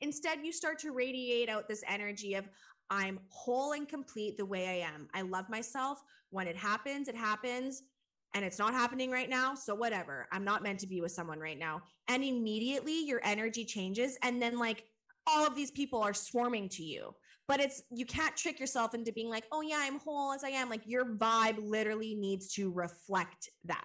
[0.00, 2.48] instead you start to radiate out this energy of,
[2.90, 5.08] I'm whole and complete the way I am.
[5.14, 6.02] I love myself.
[6.30, 7.82] When it happens, it happens
[8.34, 9.54] and it's not happening right now.
[9.54, 10.28] So, whatever.
[10.32, 11.82] I'm not meant to be with someone right now.
[12.08, 14.18] And immediately your energy changes.
[14.22, 14.84] And then, like,
[15.26, 17.14] all of these people are swarming to you.
[17.48, 20.50] But it's, you can't trick yourself into being like, oh, yeah, I'm whole as I
[20.50, 20.70] am.
[20.70, 23.84] Like, your vibe literally needs to reflect that.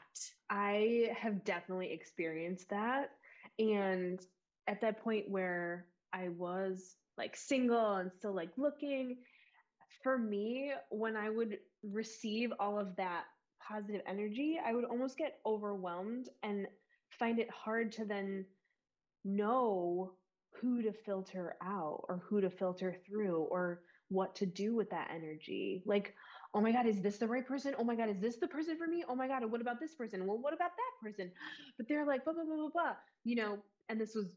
[0.49, 3.09] I have definitely experienced that.
[3.57, 4.19] And
[4.67, 9.17] at that point where I was like single and still like looking,
[10.03, 13.23] for me, when I would receive all of that
[13.67, 16.67] positive energy, I would almost get overwhelmed and
[17.09, 18.45] find it hard to then
[19.23, 20.13] know
[20.61, 25.09] who to filter out or who to filter through or what to do with that
[25.13, 25.83] energy.
[25.85, 26.13] Like,
[26.53, 27.75] oh my God, is this the right person?
[27.77, 29.03] Oh my God, is this the person for me?
[29.07, 30.25] Oh my God, what about this person?
[30.25, 31.31] Well, what about that person?
[31.77, 33.57] But they're like, blah, blah, blah, blah, blah, you know,
[33.89, 34.27] and this was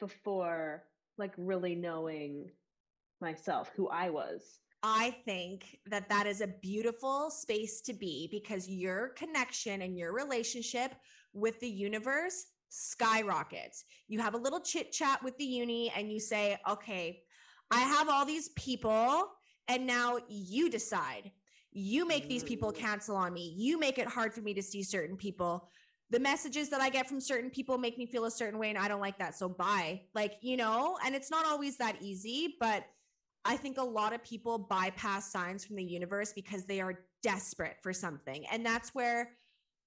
[0.00, 0.84] before
[1.16, 2.50] like really knowing
[3.20, 4.60] myself, who I was.
[4.82, 10.12] I think that that is a beautiful space to be because your connection and your
[10.12, 10.94] relationship
[11.32, 13.84] with the universe skyrockets.
[14.06, 17.22] You have a little chit chat with the uni and you say, okay,
[17.70, 19.24] I have all these people,
[19.66, 21.32] and now you decide.
[21.72, 22.76] You make these people Mm.
[22.76, 23.54] cancel on me.
[23.56, 25.68] You make it hard for me to see certain people.
[26.10, 28.78] The messages that I get from certain people make me feel a certain way, and
[28.78, 29.34] I don't like that.
[29.36, 30.02] So, bye.
[30.14, 32.84] Like, you know, and it's not always that easy, but
[33.48, 37.76] I think a lot of people bypass signs from the universe because they are desperate
[37.82, 38.44] for something.
[38.52, 39.30] And that's where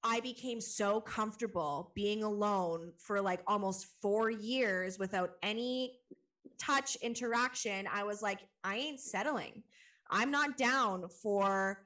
[0.03, 5.99] I became so comfortable being alone for like almost four years without any
[6.57, 7.87] touch interaction.
[7.93, 9.61] I was like, I ain't settling.
[10.09, 11.85] I'm not down for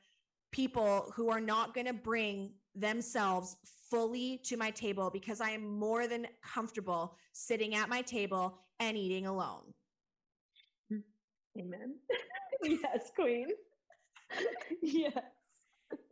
[0.53, 3.57] people who are not going to bring themselves
[3.91, 8.95] fully to my table because I am more than comfortable sitting at my table and
[8.95, 9.73] eating alone.
[11.57, 11.95] Amen.
[12.63, 13.47] yes, queen.
[14.81, 15.13] yes.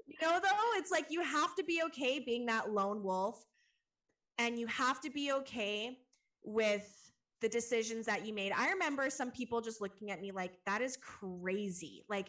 [0.07, 3.43] You know, though, it's like you have to be okay being that lone wolf
[4.37, 5.97] and you have to be okay
[6.43, 6.87] with
[7.41, 8.53] the decisions that you made.
[8.55, 12.03] I remember some people just looking at me like, that is crazy.
[12.09, 12.27] Like,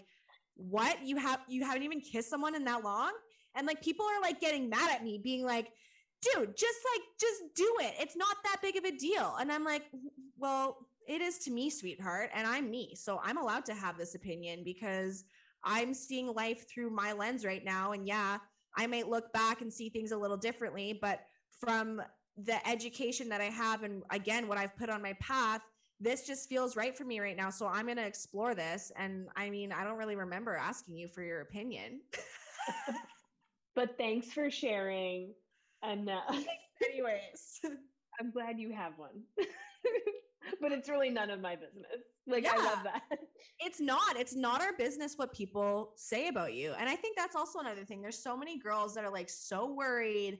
[0.57, 1.05] what?
[1.05, 3.13] You have you haven't even kissed someone in that long?
[3.57, 5.69] And like people are like getting mad at me, being like,
[6.23, 7.95] dude, just like just do it.
[8.01, 9.37] It's not that big of a deal.
[9.39, 9.85] And I'm like,
[10.39, 12.95] well, it is to me, sweetheart, and I'm me.
[12.95, 15.25] So I'm allowed to have this opinion because
[15.63, 17.93] I'm seeing life through my lens right now.
[17.93, 18.39] And yeah,
[18.77, 21.21] I might look back and see things a little differently, but
[21.61, 22.03] from
[22.37, 25.61] the education that I have and again, what I've put on my path,
[26.01, 27.51] this just feels right for me right now.
[27.51, 28.91] So I'm going to explore this.
[28.99, 32.01] And I mean, I don't really remember asking you for your opinion.
[33.75, 35.35] But thanks for sharing.
[35.83, 36.21] And uh,
[36.91, 37.61] Anyways,
[38.21, 39.23] I'm glad you have one.
[40.61, 42.03] but it's really none of my business.
[42.27, 43.03] Like, I love that.
[43.61, 47.37] it's not it's not our business what people say about you and i think that's
[47.37, 50.39] also another thing there's so many girls that are like so worried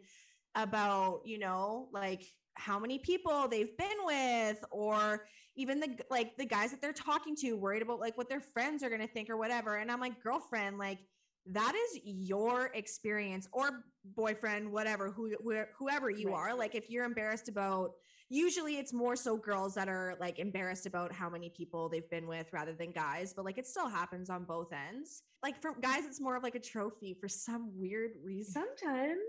[0.55, 6.45] about you know like how many people they've been with or even the like the
[6.47, 9.29] guys that they're talking to worried about like what their friends are going to think
[9.29, 10.99] or whatever and i'm like girlfriend like
[11.47, 13.85] that is your experience or
[14.17, 16.37] boyfriend whatever who, who whoever you Right.
[16.37, 17.91] are like if you're embarrassed about
[18.35, 22.27] usually it's more so girls that are like embarrassed about how many people they've been
[22.27, 26.05] with rather than guys but like it still happens on both ends like for guys
[26.05, 29.21] it's more of like a trophy for some weird reason Sometimes.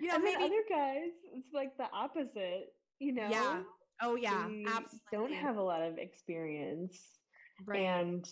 [0.00, 3.28] you know and maybe other guys, it's like the opposite, you know?
[3.30, 3.62] Yeah,
[4.02, 6.98] oh yeah They absolutely don't have a lot of experience.
[7.66, 8.24] right, And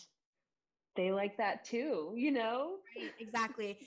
[0.97, 2.77] they like that too, you know?
[2.97, 3.79] right, exactly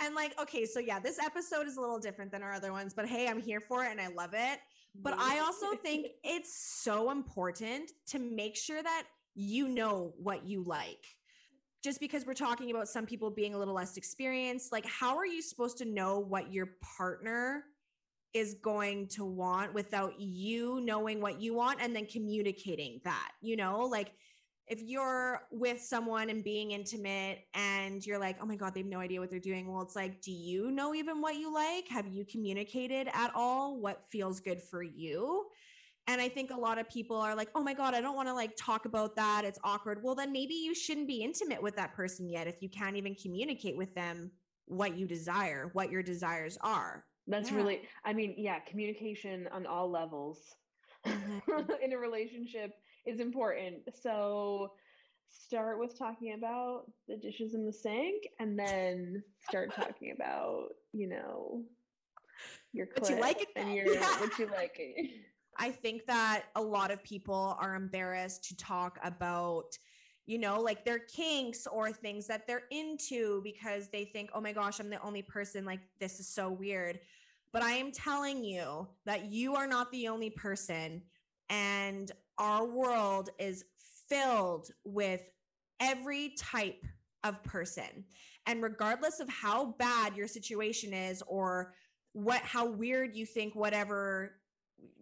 [0.00, 2.92] and like okay so yeah this episode is a little different than our other ones
[2.94, 4.58] but hey i'm here for it and i love it
[4.94, 5.32] But mm-hmm.
[5.32, 9.04] I also think it's so important to make sure that
[9.34, 11.04] you know what you like.
[11.82, 15.26] Just because we're talking about some people being a little less experienced, like how are
[15.26, 17.64] you supposed to know what your partner
[18.32, 23.32] is going to want without you knowing what you want and then communicating that?
[23.42, 24.12] You know, like
[24.66, 28.88] if you're with someone and being intimate and you're like, oh my God, they have
[28.88, 29.70] no idea what they're doing.
[29.70, 31.86] Well, it's like, do you know even what you like?
[31.88, 35.46] Have you communicated at all what feels good for you?
[36.06, 38.28] And I think a lot of people are like, oh my God, I don't want
[38.28, 39.44] to like talk about that.
[39.44, 40.00] It's awkward.
[40.02, 43.14] Well, then maybe you shouldn't be intimate with that person yet if you can't even
[43.14, 44.32] communicate with them
[44.66, 47.06] what you desire, what your desires are.
[47.26, 47.56] That's Yeah.
[47.56, 50.56] really, I mean, yeah, communication on all levels
[51.06, 51.80] Mhm.
[51.82, 52.72] in a relationship
[53.06, 53.78] is important.
[54.00, 54.72] So
[55.28, 61.08] start with talking about the dishes in the sink and then start talking about, you
[61.08, 61.62] know,
[62.72, 64.80] your What you like it and your what you like.
[65.56, 69.78] I think that a lot of people are embarrassed to talk about,
[70.26, 74.52] you know, like their kinks or things that they're into because they think, oh my
[74.52, 75.64] gosh, I'm the only person.
[75.64, 76.98] Like, this is so weird.
[77.52, 81.02] But I am telling you that you are not the only person.
[81.50, 83.64] And our world is
[84.08, 85.22] filled with
[85.80, 86.84] every type
[87.22, 88.04] of person.
[88.46, 91.74] And regardless of how bad your situation is or
[92.12, 94.36] what how weird you think whatever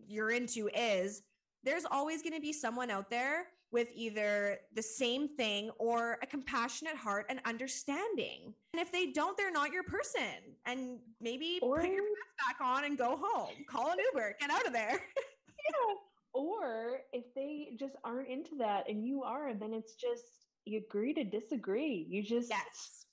[0.06, 1.22] you're into is,
[1.64, 6.26] there's always going to be someone out there with either the same thing or a
[6.26, 8.52] compassionate heart and understanding.
[8.74, 10.54] And if they don't, they're not your person.
[10.66, 13.54] And maybe Or put your pants back on and go home.
[13.68, 14.36] Call an Uber.
[14.38, 15.00] Get out of there.
[15.16, 15.94] yeah.
[16.34, 20.24] Or if they just aren't into that and you are, then it's just
[20.64, 22.06] you agree to disagree.
[22.08, 23.06] You just yes.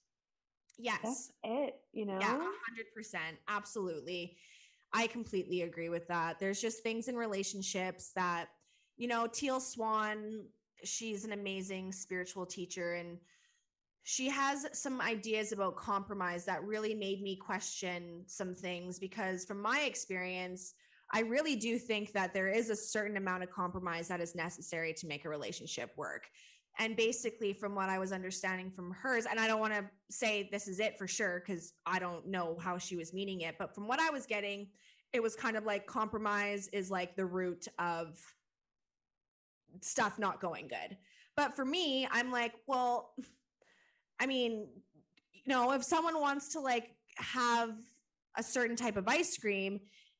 [0.78, 0.99] Yes.
[1.03, 2.20] that's it, you know?
[2.20, 3.38] Yeah, hundred percent.
[3.47, 4.38] Absolutely.
[4.93, 6.39] I completely agree with that.
[6.39, 8.47] There's just things in relationships that,
[8.97, 10.45] you know, Teal Swan,
[10.84, 13.17] she's an amazing spiritual teacher and
[14.03, 19.61] she has some ideas about compromise that really made me question some things because from
[19.61, 20.74] my experience,
[21.12, 24.93] I really do think that there is a certain amount of compromise that is necessary
[24.93, 26.30] to make a relationship work.
[26.78, 30.47] And basically, from what I was understanding from hers, and I don't want to say
[30.51, 33.74] this is it for sure because I don't know how she was meaning it, but
[33.74, 34.68] from what I was getting,
[35.12, 38.18] it was kind of like compromise is like the root of
[39.82, 40.97] stuff not going good.
[41.36, 43.14] But for me, I'm like, well,
[44.20, 44.68] I mean,
[45.34, 47.72] you know, if someone wants to like have
[48.38, 49.80] a certain type of ice cream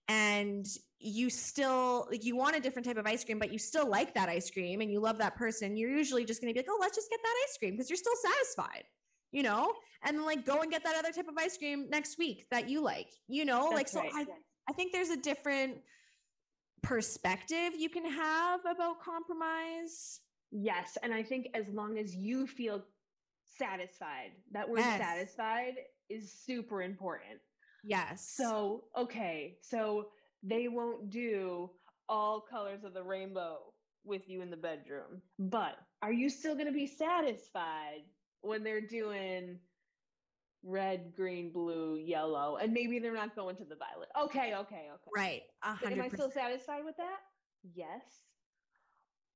[0.10, 0.68] and
[0.99, 4.14] you still like you want a different type of ice cream, but you still like
[4.16, 6.78] that ice cream and you love that person, you're usually just gonna be like, oh,
[6.82, 8.84] let's just get that ice cream because you're still satisfied,
[9.32, 9.72] you know?
[10.03, 12.70] And then like go and get that other type of ice cream next week that
[12.70, 13.70] you like, you know?
[13.70, 14.12] like so right.
[14.14, 14.26] I
[14.70, 15.78] I think there's a different
[16.82, 20.22] perspective you can have about compromise.
[20.51, 22.84] Yes, and I think as long as you feel
[23.57, 24.99] satisfied, that word Yes.
[24.99, 25.76] satisfied
[26.10, 27.39] is super important.
[27.84, 28.34] Yes.
[28.36, 30.07] So, okay, so
[30.43, 31.69] they won't do
[32.07, 33.57] all colors of the rainbow
[34.03, 38.01] with you in the bedroom, but are you still going to be satisfied
[38.41, 39.59] when they're doing
[40.63, 44.09] red, green, blue, yellow, and maybe they're not going to the violet?
[44.19, 45.11] Okay, okay, okay.
[45.15, 45.41] right.
[45.63, 47.19] A But Am I still satisfied with that?
[47.75, 48.01] Yes.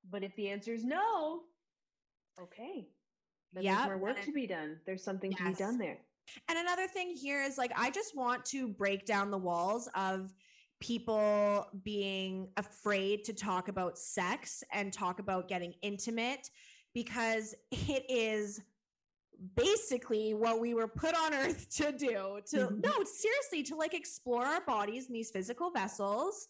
[0.10, 1.42] But if the answer is no,
[2.42, 2.88] okay.
[3.54, 4.80] Then Yep, there's more work to be done.
[4.86, 6.00] There's something to be done there.
[6.50, 10.34] And another thing here is like, I just want to break down the walls of
[10.80, 16.50] people being afraid to talk about sex and talk about getting intimate
[16.94, 18.62] because it is
[19.56, 22.84] basically what we were put on earth to do to Mhm.
[22.84, 26.48] no seriously to like explore our bodies in these physical vessels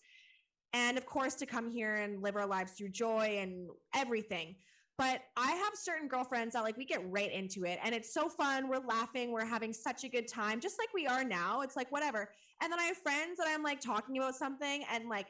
[0.73, 4.55] and of course to come here and live our lives through joy and everything
[4.97, 8.29] but i have certain girlfriends that like we get right into it and it's so
[8.29, 8.67] fun.
[8.67, 11.61] We're laughing we're having such a good time just like we are now.
[11.61, 12.29] It's like whatever.
[12.61, 15.27] And then i have friends that i'm like talking about something and like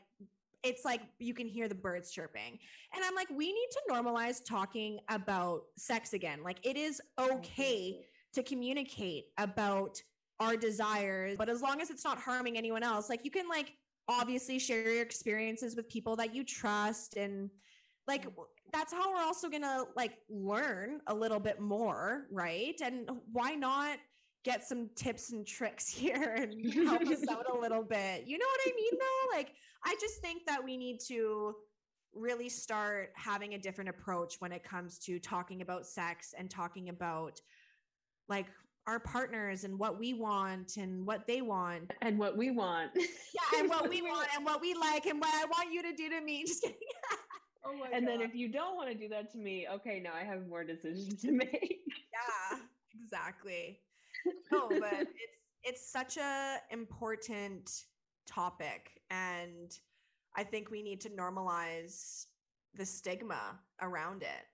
[0.64, 2.60] it's like you can hear the birds chirping.
[2.94, 6.44] And i'm like we need to normalize talking about sex again.
[6.44, 10.02] Like it is okay to communicate about
[10.40, 13.74] our desires but as long as it's not harming anyone else like you can like
[14.10, 17.50] obviously share your experiences with people that you trust and
[18.08, 18.44] like mm.
[18.72, 23.98] that's how we're also gonna like learn a little bit more right and why not
[24.44, 28.46] get some tips and tricks here and help us out a little bit you know
[28.46, 29.54] what i mean though like
[29.86, 31.54] i just think that we need to
[32.16, 36.90] really start having a different approach when it comes to talking about sex and talking
[36.90, 37.42] about
[38.30, 38.46] like
[38.86, 42.92] our partners and what we want and what they want And what we want.
[42.96, 45.94] yeah, and what we want and what we like and what I want you to
[45.94, 46.44] do to me.
[46.46, 46.78] Just kidding.
[47.66, 50.12] Oh my And then if you don't want to do that to me, okay, now
[50.14, 51.82] I have more decisions to make.
[51.88, 52.60] yeah,
[53.04, 53.80] exactly.
[54.52, 57.86] No, but it's it's such a important
[58.26, 59.72] topic, and
[60.36, 62.26] I think we need to normalize
[62.76, 64.46] the stigma around it.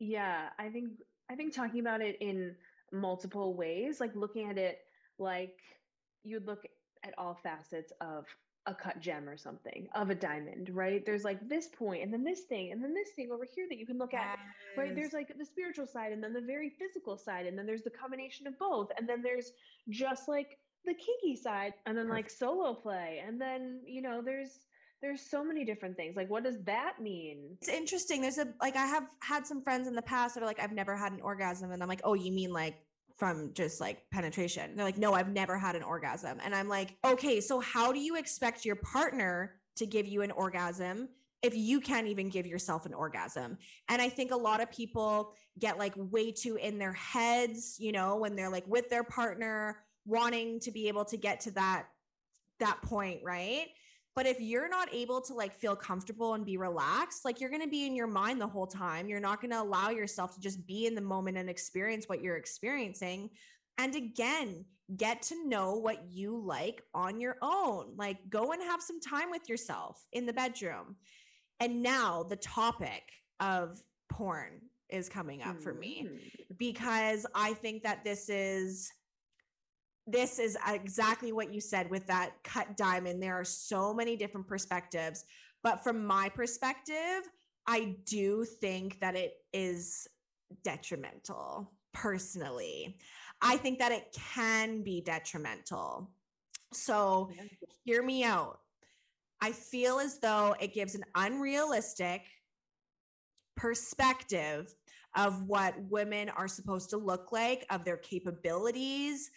[0.00, 0.90] Yeah, I think
[1.30, 2.56] I think talking about it in
[2.92, 4.78] multiple ways, like looking at it
[5.18, 5.58] like
[6.24, 6.64] you'd look
[7.04, 8.24] at all facets of
[8.68, 11.04] a cut gem or something, of a diamond, right?
[11.04, 13.78] There's like this point and then this thing and then this thing over here that
[13.78, 14.38] you can look at.
[14.76, 14.94] Right?
[14.94, 17.90] There's like the spiritual side and then the very physical side and then there's the
[17.90, 19.52] combination of both and then there's
[19.88, 24.60] just like the kinky side and then like solo play and then you know there's
[25.02, 28.20] there's so many different things like what does that mean It's interesting.
[28.22, 30.72] There's a like I have had some friends in the past that are like, I've
[30.72, 31.72] never had an orgasm.
[31.72, 32.76] And I'm like, oh, you mean like
[33.18, 34.74] from just like penetration?
[34.74, 36.38] They're like, no, I've never had an orgasm.
[36.42, 40.30] And I'm like, okay, so how do you expect your partner to give you an
[40.30, 41.08] orgasm
[41.42, 43.58] if you can't even give yourself an orgasm?
[43.88, 47.92] And I think a lot of people get like way too in their heads, you
[47.92, 51.86] know, when they're like with their partner, wanting to be able to get to that
[52.60, 53.66] that point, right?
[54.18, 57.62] But if you're not able to like feel comfortable and be relaxed, like you're going
[57.62, 59.08] to be in your mind the whole time.
[59.08, 62.20] You're not going to allow yourself to just be in the moment and experience what
[62.20, 63.30] you're experiencing.
[63.78, 64.64] And again,
[64.96, 67.92] get to know what you like on your own.
[67.96, 70.96] Like go and have some time with yourself in the bedroom.
[71.60, 73.04] And now the topic
[73.38, 76.56] of porn is coming up for me Mm.
[76.58, 78.90] because I think that this is
[80.08, 83.22] this is exactly what you said with that cut diamond.
[83.22, 85.24] There are so many different perspectives,
[85.62, 87.28] but from my perspective,
[87.66, 90.08] I do think that it is
[90.64, 92.96] detrimental personally.
[93.42, 96.10] I think that it can be detrimental.
[96.72, 97.30] So,
[97.84, 98.60] hear me out.
[99.40, 102.22] I feel as though it gives an unrealistic
[103.56, 104.74] perspective
[105.16, 109.30] of what women are supposed to look like, of their capabilities,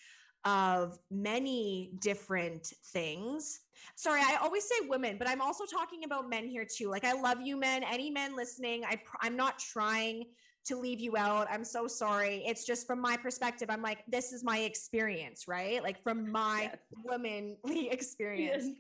[0.46, 3.60] of many different things.
[3.96, 6.90] Sorry, I always say women, but I'm also talking about men here too.
[6.90, 7.84] Like, I love you, men.
[7.84, 10.26] Any men listening, I pr- I'm not trying
[10.66, 11.48] to leave you out.
[11.50, 12.44] I'm so sorry.
[12.46, 13.70] It's just from my perspective.
[13.72, 15.82] I'm like, this is my experience, right?
[15.82, 16.78] Like from my Yes.
[17.04, 18.76] womanly experience Yes.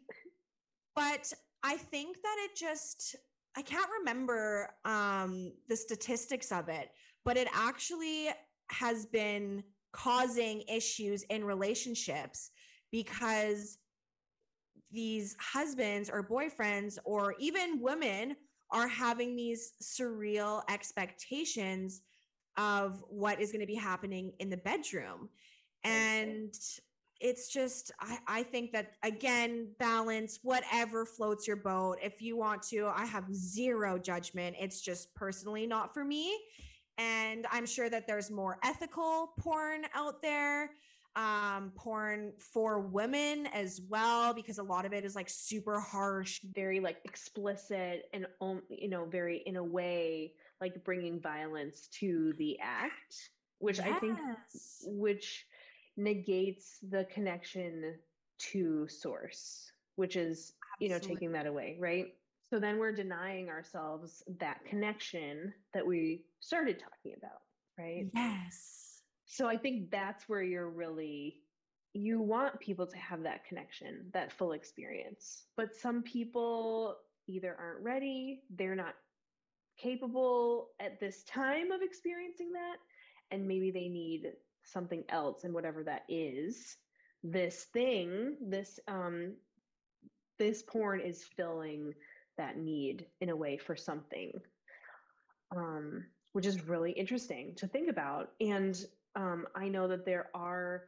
[0.95, 1.33] but
[1.63, 3.15] i think that it just
[3.55, 6.89] i can't remember um the statistics of it
[7.23, 8.29] but it actually
[8.71, 12.51] has been causing issues in relationships
[12.91, 13.77] because
[14.91, 18.35] these husbands or boyfriends or even women
[18.71, 22.01] are having these surreal expectations
[22.57, 25.29] of what is going to be happening in the bedroom.
[25.83, 26.53] And
[27.19, 31.97] it's just I, I think that again balance whatever floats your boat.
[32.01, 34.55] If you want to i have zero judgment.
[34.59, 36.37] It's just personally not for me
[36.97, 40.71] and i'm sure that there's more ethical porn out there
[41.15, 46.39] um porn for women as well because a lot of it is like super harsh
[46.53, 48.25] very like explicit and
[48.69, 50.31] you know very in a way
[50.61, 53.29] like bringing violence to the act
[53.59, 54.17] which i think
[54.85, 55.45] which
[55.97, 57.95] negates the connection
[58.37, 62.13] to source which is you know taking that away right
[62.51, 67.39] so then we're denying ourselves that connection that we started talking about
[67.81, 68.07] right?
[68.13, 69.01] Yes.
[69.25, 71.37] So i think that's where you're really
[71.93, 75.43] you want people to have that connection that full experience.
[75.57, 76.95] But some people
[77.27, 78.95] either aren't ready they're not
[79.77, 82.77] capable at this time of experiencing that
[83.31, 84.33] and maybe they need
[84.63, 86.77] something else and whatever that is.
[87.23, 89.33] This thing this um
[90.39, 91.93] this porn is filling
[92.37, 94.31] that need in a way for something
[95.55, 98.31] um which is really interesting to think about.
[98.39, 98.81] And
[99.15, 100.83] um i know that there are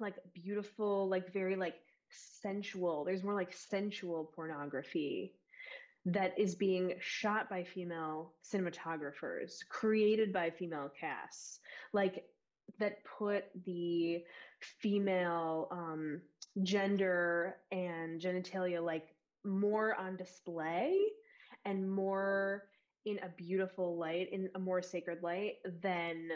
[0.00, 1.74] like beautiful like very like
[2.10, 5.34] sensual there's more like sensual pornography
[6.04, 11.60] that is being shot by female cinematographers created by female casts
[11.92, 12.24] like
[12.78, 14.22] that put the
[14.60, 16.20] female um,
[16.62, 19.11] gender and genitalia like
[19.44, 20.98] more on display
[21.64, 22.64] and more
[23.04, 26.28] in a beautiful light in a more sacred light than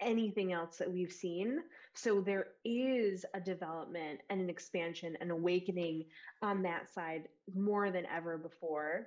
[0.00, 1.60] anything else that we've seen
[1.94, 6.04] so there is a development and an expansion and awakening
[6.42, 9.06] on that side more than ever before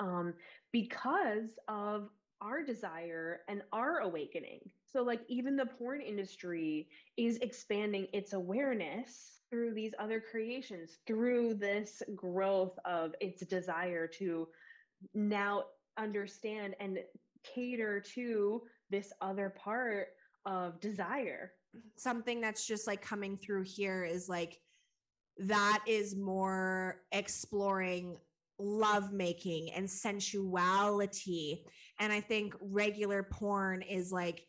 [0.00, 0.34] um,
[0.72, 2.10] because of
[2.40, 4.60] our desire and our awakening.
[4.92, 11.54] So, like, even the porn industry is expanding its awareness through these other creations, through
[11.54, 14.48] this growth of its desire to
[15.14, 15.62] now
[15.96, 16.98] understand and
[17.44, 20.08] cater to this other part
[20.44, 21.52] of desire.
[21.96, 24.60] something that's just like coming through here is like
[25.38, 28.16] that is more exploring
[28.60, 31.64] love making and sensuality
[31.98, 34.46] and i think regular porn is like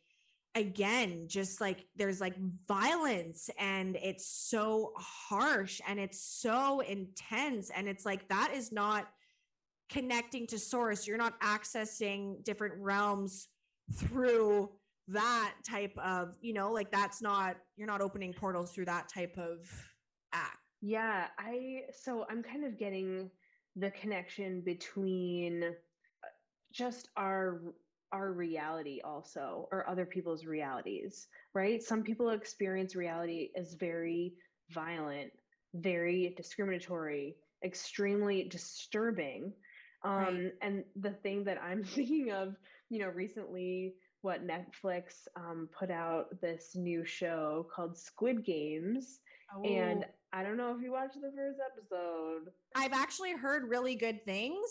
[0.56, 2.36] again just like there's like
[2.68, 9.08] violence and it's so harsh and it's so intense and it's like that is not
[9.89, 13.49] connecting to source you're not accessing different realms
[13.93, 14.70] through
[15.08, 19.38] that type of, you know, like that's not you're not opening portals through that type
[19.38, 19.70] of
[20.34, 20.58] act.
[20.82, 23.30] Yeah, I so I'm kind of getting
[23.76, 26.28] the connection between uh,
[26.72, 27.62] just our
[28.16, 31.84] our reality also or other people's realities, right?
[31.84, 34.34] Some people experience reality as very
[34.72, 35.32] violent,
[35.74, 39.41] very discriminatory, extremely disturbing.
[40.03, 40.53] Um Right.
[40.66, 40.76] and
[41.07, 42.47] the thing that I'm thinking of,
[42.91, 49.20] you know, recently what Netflix um, put out this new show called Squid Games.
[49.63, 50.13] And Oh.
[50.38, 52.45] I don't know if you watched the first episode.
[52.76, 54.68] I've actually heard really good things.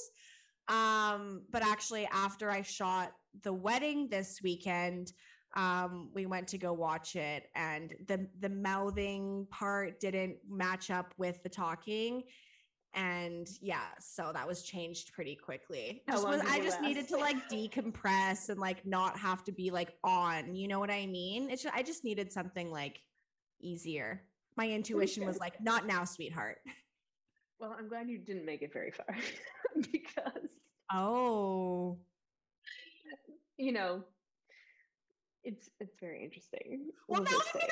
[0.69, 3.13] Um, but actually after I shot
[3.43, 5.13] the wedding this weekend,
[5.57, 11.15] um, we went to go watch it and the the mouthing part didn't match up
[11.17, 12.25] with the talking.
[12.97, 16.03] And yeah, so that was changed pretty quickly.
[16.09, 19.95] Just was- I just needed to like decompress and like not have to be like
[20.05, 20.55] on.
[20.55, 21.51] You know what I mean?
[21.51, 23.01] It's just, I just needed something like
[23.61, 24.23] easier.
[24.57, 26.59] My intuition was like, not now, sweetheart.
[27.59, 29.17] Well, I'm glad you didn't make it very far
[29.93, 30.49] because,
[30.93, 31.99] Oh,
[33.57, 34.03] you know,
[35.43, 36.89] it's it's very interesting.
[37.09, 37.69] Well, now I'm say.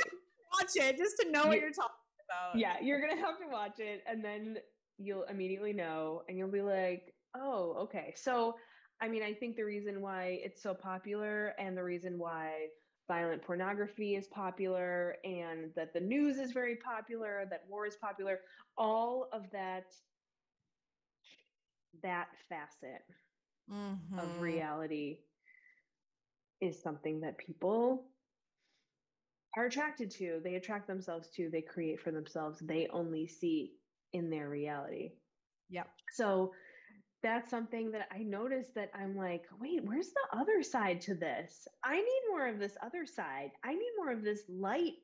[0.61, 1.97] watch it just to know what You- you're talking
[2.29, 2.59] about.
[2.59, 4.59] Yeah, you're gonna have to watch it and then
[4.99, 8.13] you'll immediately know and you'll be like, oh, okay.
[8.17, 8.57] So
[9.01, 12.69] I mean, I think the reason why it's so popular and the reason why
[13.09, 18.41] violent pornography is popular and that the news is very popular, that war is popular,
[18.79, 19.93] all of that
[22.03, 23.03] that facet
[23.69, 24.19] Mhm.
[24.19, 25.19] of reality
[26.63, 28.05] is something that people
[29.57, 30.41] are attracted to.
[30.43, 33.73] They attract themselves to, they create for themselves, they only see
[34.13, 35.11] in their reality.
[35.71, 35.89] Yep.
[36.13, 36.53] So
[37.23, 41.67] that's something that I noticed that I'm like, wait, where's the other side to this?
[41.85, 43.51] I need more of this other side.
[43.65, 44.95] I need more of this light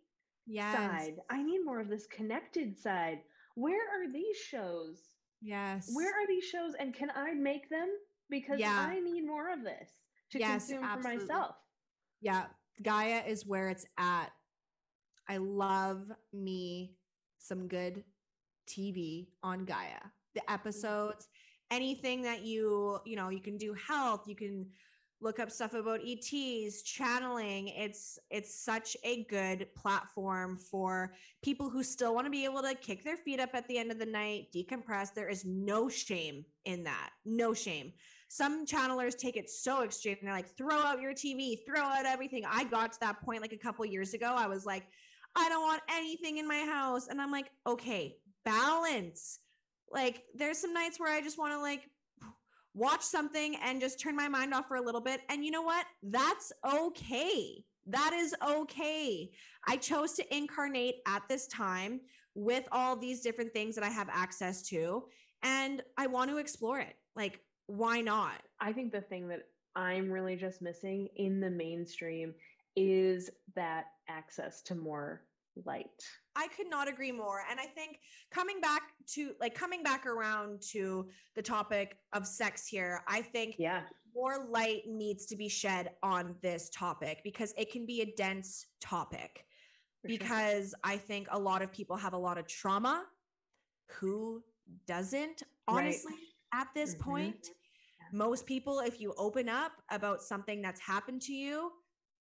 [0.51, 0.75] Yes.
[0.75, 1.17] side.
[1.29, 3.19] I need more of this connected side.
[3.55, 5.03] Where are these shows?
[5.43, 5.91] Yes.
[5.93, 7.89] Where are these shows and can I make them?
[8.31, 8.79] Because Yeah.
[8.79, 9.91] I need more of this
[10.31, 11.21] to Yes, consume absolutely.
[11.21, 11.57] for myself.
[12.21, 12.47] Yeah.
[12.83, 14.31] Gaia is where it's at.
[15.29, 16.95] I love me
[17.39, 18.05] some good
[18.69, 20.01] TV on Gaia.
[20.35, 20.55] The mm-hmm.
[20.55, 21.29] episodes,
[21.71, 24.67] anything that you, you know, you can do health, you can
[25.21, 27.69] look up stuff about ETs, channeling.
[27.69, 32.75] It's it's such a good platform for people who still want to be able to
[32.75, 35.13] kick their feet up at the end of the night, decompress.
[35.15, 37.11] There is no shame in that.
[37.25, 37.93] No shame.
[38.29, 40.17] Some channelers take it so extreme.
[40.23, 42.45] They're like, throw out your TV, throw out everything.
[42.47, 44.35] I got to that point like a couple years ago.
[44.37, 44.87] I was like,
[45.35, 47.09] I don't want anything in my house.
[47.09, 49.39] And I'm like, okay, balance.
[49.91, 51.89] Like, there's some nights where I just want to like
[52.75, 55.23] watch something and just turn my mind off for a little bit.
[55.31, 55.87] And you know what?
[56.03, 57.65] That's okay.
[57.87, 59.31] That is okay.
[59.67, 62.01] I chose to incarnate at this time
[62.35, 65.05] with all these different things that I have access to.
[65.43, 66.95] And I want to explore it.
[67.17, 68.43] Like, why not?
[68.61, 69.45] I think the thing that
[69.77, 72.35] I'm really just missing in the mainstream
[72.75, 75.23] is that access to more
[75.65, 75.87] light.
[76.37, 77.43] I could not agree more.
[77.51, 78.01] And I think
[78.31, 78.83] coming back
[79.15, 83.83] to like coming back around to the topic of sex here, I think Yeah.
[84.15, 88.67] more light needs to be shed on this topic because it can be a dense
[88.81, 89.45] topic.
[90.01, 90.19] for sure.
[90.19, 93.05] Because I think a lot of people have a lot of trauma.
[93.99, 94.45] Who
[94.87, 95.87] doesn't, Right.
[95.87, 96.15] honestly,
[96.53, 97.01] at this Mhm.
[97.01, 97.51] point?
[98.13, 101.71] Most people, if you open up about something that's happened to you,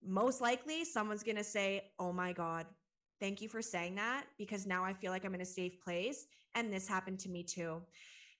[0.06, 2.66] most likely someone's going to say, Oh my God,
[3.20, 6.28] thank you for saying that because now I feel like I'm in a safe place.
[6.56, 7.82] And this happened to me too.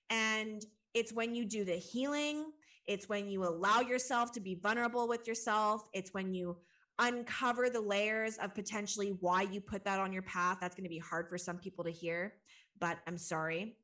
[0.10, 2.52] And it's when you do the healing,
[2.86, 6.58] it's when you allow yourself to be vulnerable with yourself, it's when you
[7.00, 10.58] uncover the layers of potentially why you put that on your path.
[10.60, 12.34] That's going to be hard for some people to hear,
[12.80, 13.78] but I'm sorry,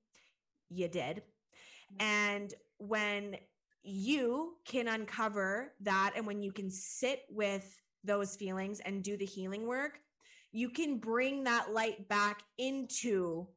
[0.69, 1.17] you did.
[1.17, 2.05] Mm-hmm.
[2.05, 3.35] And when
[3.83, 9.25] you can uncover that, and when you can sit with those feelings and do the
[9.25, 9.99] healing work,
[10.51, 13.47] you can bring that light back into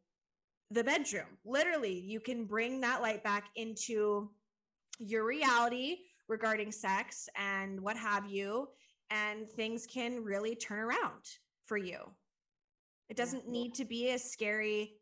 [0.70, 1.38] the bedroom.
[1.44, 4.30] Literally, you can bring that light back into
[4.98, 5.98] your reality
[6.28, 8.68] regarding sex and what have you,
[9.10, 11.22] and things can really turn around
[11.66, 11.98] for you.
[13.08, 14.94] It doesn't need to be a scary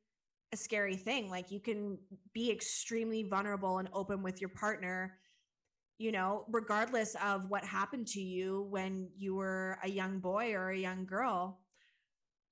[0.54, 1.28] a scary thing.
[1.28, 1.98] Like you can
[2.32, 5.18] be extremely vulnerable and open with your partner,
[5.98, 10.70] you know, regardless of what happened to you when you were a young boy or
[10.70, 11.60] a young girl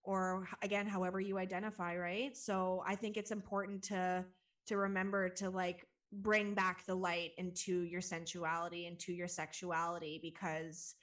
[0.02, 2.36] or again however you identify, right?
[2.36, 4.24] So I think it's important to
[4.66, 10.94] to remember to like bring back the light into your sensuality into your sexuality because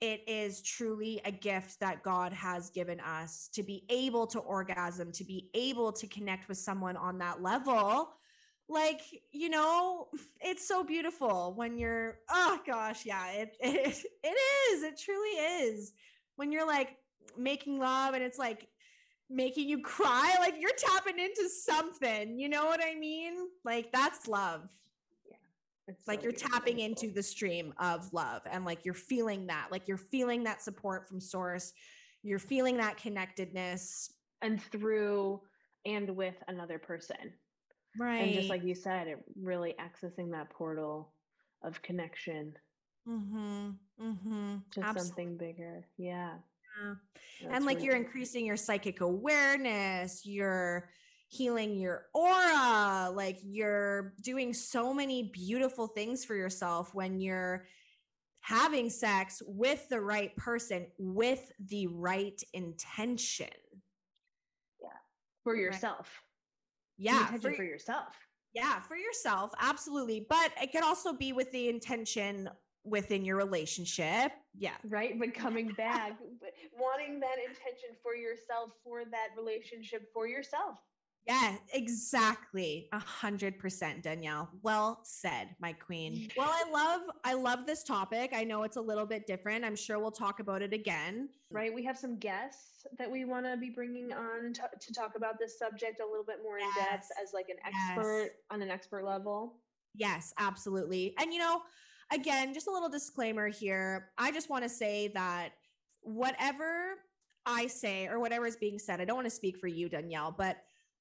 [0.00, 5.10] it is truly a gift that God has given us to be able to orgasm,
[5.12, 8.10] to be able to connect with someone on that level.
[8.68, 9.00] Like,
[9.32, 10.08] you know,
[10.40, 14.36] it's so beautiful when you're, oh gosh, yeah, it, it, it
[14.72, 14.82] is.
[14.82, 15.92] It truly is.
[16.36, 16.96] When you're like
[17.38, 18.68] making love and it's like
[19.30, 22.38] making you cry, like you're tapping into something.
[22.38, 23.48] You know what I mean?
[23.64, 24.68] Like, that's love
[25.88, 29.68] It's like so you're tapping into the stream of love and like you're feeling that
[29.70, 31.72] like you're feeling that support from source
[32.22, 34.12] you're feeling that connectedness
[34.42, 35.40] and through
[35.84, 37.32] and with another person.
[37.98, 41.12] right And just like you said, it really accessing that portal
[41.62, 42.54] of connection
[43.08, 43.70] mm-hmm
[44.02, 45.00] mm-hmm to Absolutely.
[45.00, 45.86] something bigger.
[45.96, 46.34] Yeah.
[46.82, 46.94] Yeah.
[47.42, 50.90] That's and like really you're increasing your psychic awareness you're
[51.28, 57.66] healing your aura like you're doing so many beautiful things for yourself when you're
[58.40, 63.48] having sex with the right person with the right intention
[64.80, 64.88] Yeah.
[65.42, 66.22] for yourself.
[66.98, 68.14] The yeah for- for yourself.
[68.54, 70.20] Yeah, for yourself, absolutely.
[70.30, 72.48] But it could also be with the intention
[72.84, 74.32] within your relationship.
[74.56, 74.76] Yeah.
[74.84, 75.18] Right?
[75.18, 76.18] But coming back,
[76.78, 80.78] wanting that intention for yourself, for that relationship, for yourself.
[81.26, 82.88] Yeah, exactly.
[82.92, 84.48] A hundred percent, Danielle.
[84.62, 86.28] Well said, my queen.
[86.36, 88.30] Well, I love, I love this topic.
[88.32, 89.64] I know it's a little bit different.
[89.64, 91.28] I'm sure we'll talk about it again.
[91.50, 91.74] Right?
[91.74, 95.38] We have some guests that we want to be bringing on to, to talk about
[95.38, 97.74] this subject a little bit more in depth as like an Yes.
[97.90, 99.56] expert on an expert level.
[99.94, 101.14] Yes, absolutely.
[101.18, 101.62] And you know,
[102.12, 104.10] again, just a little disclaimer here.
[104.16, 105.50] I just want to say that
[106.02, 106.94] whatever
[107.46, 110.32] I say or whatever is being said, I don't want to speak for you, Danielle,
[110.36, 110.58] but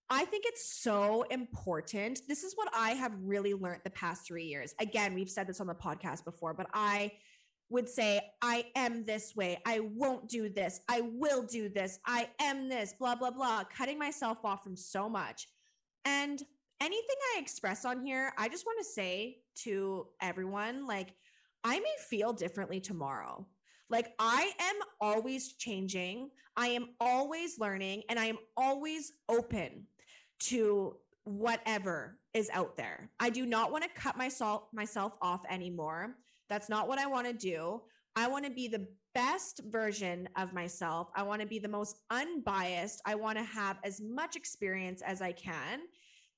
[0.10, 2.22] I think it's so important.
[2.28, 4.76] This is what I have really learned the past three years.
[4.80, 7.12] Again, we've said this on the podcast before, but I
[7.70, 9.58] would say, I am this way.
[9.66, 10.80] I won't do this.
[10.88, 12.00] I will do this.
[12.06, 15.48] I am this, blah, blah, blah, cutting myself off from so much.
[16.06, 16.40] And
[16.80, 21.16] anything I express on here, I just want to say to everyone like,
[21.64, 23.48] I may feel differently tomorrow.
[23.90, 29.88] Like, I am always changing, I am always learning, and I am always open
[30.40, 33.10] to whatever is out there.
[33.20, 36.16] I do not want to cut myself myself off anymore.
[36.50, 37.82] That's not what I want to do.
[38.16, 41.10] I want to be the best version of myself.
[41.16, 43.02] I want to be the most unbiased.
[43.06, 45.80] I want to have as much experience as I can.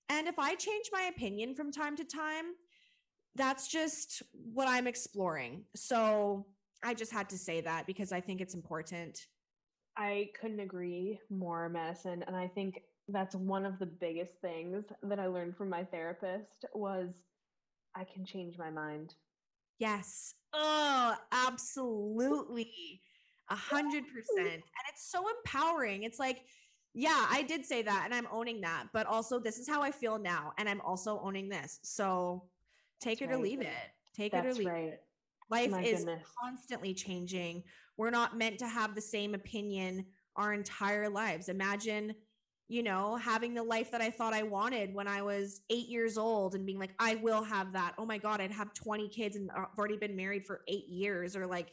[0.09, 2.45] And if I change my opinion from time to time,
[3.35, 5.65] that's just what I'm exploring.
[5.75, 6.45] So
[6.83, 9.19] I just had to say that because I think it's important.
[9.95, 12.23] I couldn't agree more, Madison.
[12.25, 16.65] And I think that's one of the biggest things that I learned from my therapist
[16.73, 17.09] was
[17.95, 19.15] I can change my mind.
[19.79, 20.35] Yes.
[20.53, 23.01] Oh, absolutely.
[23.49, 24.53] A hundred percent.
[24.53, 26.03] And it's so empowering.
[26.03, 26.41] It's like,
[26.93, 29.91] yeah, I did say that and I'm owning that, but also this is how I
[29.91, 30.51] feel now.
[30.57, 31.79] And I'm also owning this.
[31.83, 32.49] So
[32.99, 33.67] take That's it or leave it.
[34.15, 34.83] Take it or leave right.
[34.85, 35.03] it.
[35.49, 36.27] Life My is goodness.
[36.43, 37.63] constantly changing.
[37.95, 40.05] We're not meant to have the same opinion
[40.35, 41.49] our entire lives.
[41.49, 42.13] Imagine,
[42.69, 46.17] you know, having the life that I thought I wanted when I was eight years
[46.17, 47.93] old and being like, I will have that.
[47.97, 51.35] Oh my God, I'd have 20 kids and I've already been married for eight years
[51.35, 51.71] or like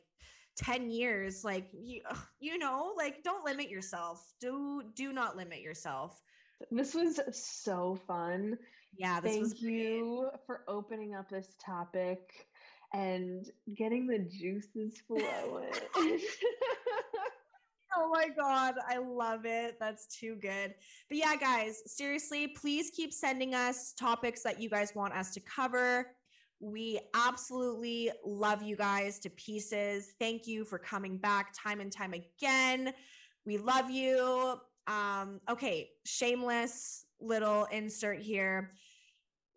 [0.56, 1.42] 10 years.
[1.42, 2.00] Like, you,
[2.38, 4.24] you know, like don't limit yourself.
[4.40, 6.22] Do, do not limit yourself.
[6.70, 8.56] This was so fun.
[8.96, 12.20] Yeah, Thank you for opening up this topic
[12.92, 15.72] and getting the juices flowing.
[17.96, 18.74] Oh my God.
[18.88, 19.76] I love it.
[19.78, 20.74] That's too good.
[21.08, 25.40] But yeah, guys, seriously, please keep sending us topics that you guys want us to
[25.40, 26.12] cover.
[26.60, 30.14] We absolutely love you guys to pieces.
[30.18, 32.92] Thank you for coming back time and time again.
[33.44, 34.58] We love you.
[34.86, 38.72] Um, okay, shameless little insert here.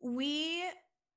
[0.01, 0.63] We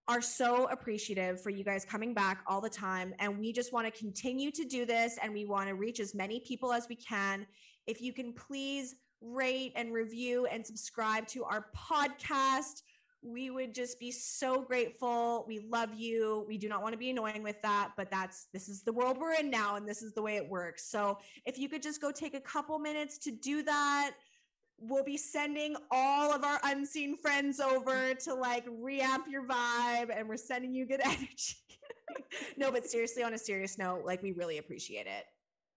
[0.09, 3.15] are so appreciative for you guys coming back all the time.
[3.19, 6.15] And we just want to continue to do this and we want to reach as
[6.15, 7.47] many people as we can.
[7.87, 12.83] If you can please rate and review and subscribe to our podcast,
[13.23, 15.45] we would just be so grateful.
[15.47, 16.45] We love you.
[16.49, 19.19] We do not want to be annoying with that, but that's this is the world
[19.19, 20.91] we're in now and this is the way it works.
[20.91, 24.13] So if you could just go take a couple minutes to do that,
[24.81, 30.29] we'll be sending all of our unseen friends over to like reamp your vibe and
[30.29, 31.57] we're sending you good energy.
[32.57, 35.25] no, but seriously, on a serious note, like we really appreciate it.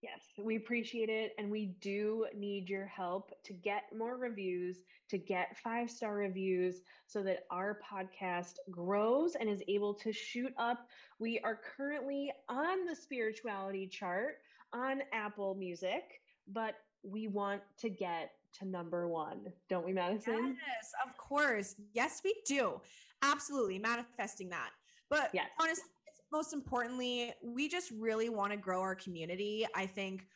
[0.01, 0.19] yes.
[0.37, 1.33] we appreciate it.
[1.37, 4.79] And we do need your help to get more reviews,
[5.09, 10.53] to get five star reviews so that our podcast grows and is able to shoot
[10.57, 10.87] up.
[11.19, 14.35] We are currently on the spirituality chart
[14.73, 20.57] on Apple Music, but we want to get to number one, don't we, Madison?
[20.67, 21.75] Yes, of course.
[21.93, 22.79] Yes, we do.
[23.21, 24.69] Absolutely manifesting that.
[25.09, 25.49] But Yes.
[25.59, 25.85] honestly,
[26.31, 29.65] most importantly, we just really want to grow our community.
[29.75, 30.27] I think,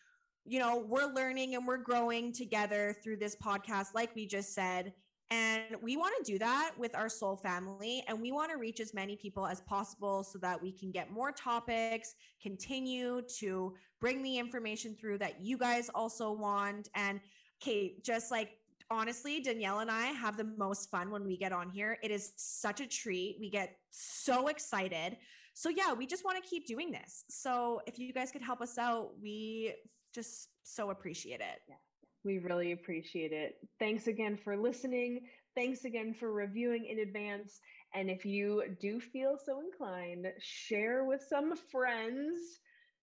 [0.46, 4.94] you know, we're learning and we're growing together through this podcast, like we just said.
[5.30, 8.02] And we want to do that with our soul family.
[8.08, 11.12] And we want to reach as many people as possible so that we can get
[11.12, 16.88] more topics, continue to bring the information through that you guys also want.
[16.96, 17.20] And
[17.60, 18.58] Kate, just like
[18.90, 21.98] honestly, Danielle and I have the most fun when we get on here.
[22.04, 23.38] It is such a treat.
[23.40, 25.18] We get so excited.
[25.54, 27.26] So, yeah, we just want to keep doing this.
[27.30, 29.74] So, if you guys could help us out, we
[30.14, 31.62] just so appreciate it.
[31.68, 31.76] Yeah.
[32.24, 33.56] We really appreciate it.
[33.80, 35.22] Thanks again for listening.
[35.56, 37.60] Thanks again for reviewing in advance.
[37.94, 42.60] And if you do feel so inclined, share with some friends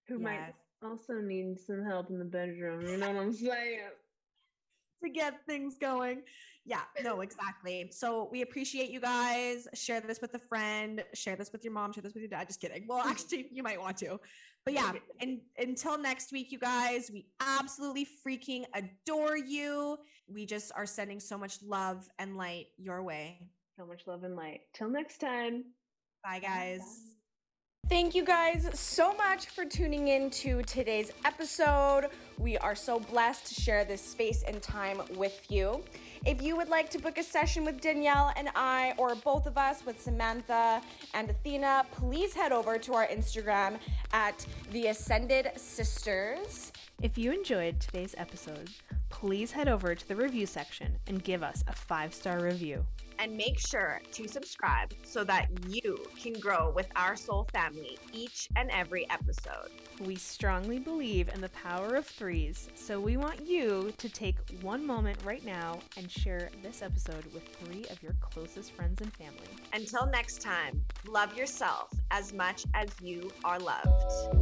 [0.06, 2.82] who might also need some help in the bedroom.
[2.86, 3.80] You know what I'm saying?
[5.04, 6.22] To get things going.
[6.64, 7.88] Yeah, no, exactly.
[7.90, 9.68] So we appreciate you guys.
[9.74, 12.48] Share this with a friend, share this with your mom, share this with your dad.
[12.48, 12.86] Just kidding.
[12.88, 14.18] Well, actually, you might want to.
[14.64, 19.98] But yeah, and until next week, you guys, we absolutely freaking adore you.
[20.26, 23.40] We just are sending so much love and light your way.
[23.78, 24.60] So much love and light.
[24.72, 25.64] Till next time.
[26.22, 27.13] Bye, guys.
[27.88, 32.06] Thank you guys so much for tuning in to today's episode.
[32.38, 35.84] We are so blessed to share this space and time with you.
[36.24, 39.58] If you would like to book a session with Danielle and I, or both of
[39.58, 40.80] us with Samantha
[41.12, 43.78] and Athena, please head over to our Instagram
[44.14, 46.72] at The Ascended Sisters.
[47.02, 48.70] If you enjoyed today's episode,
[49.10, 52.86] please head over to the review section and give us a five star review.
[53.18, 58.48] And make sure to subscribe so that you can grow with our soul family each
[58.56, 59.70] and every episode.
[60.00, 64.84] We strongly believe in the power of threes, so we want you to take one
[64.84, 69.38] moment right now and share this episode with three of your closest friends and family.
[69.72, 74.34] Until next time, love yourself as much as you are loved.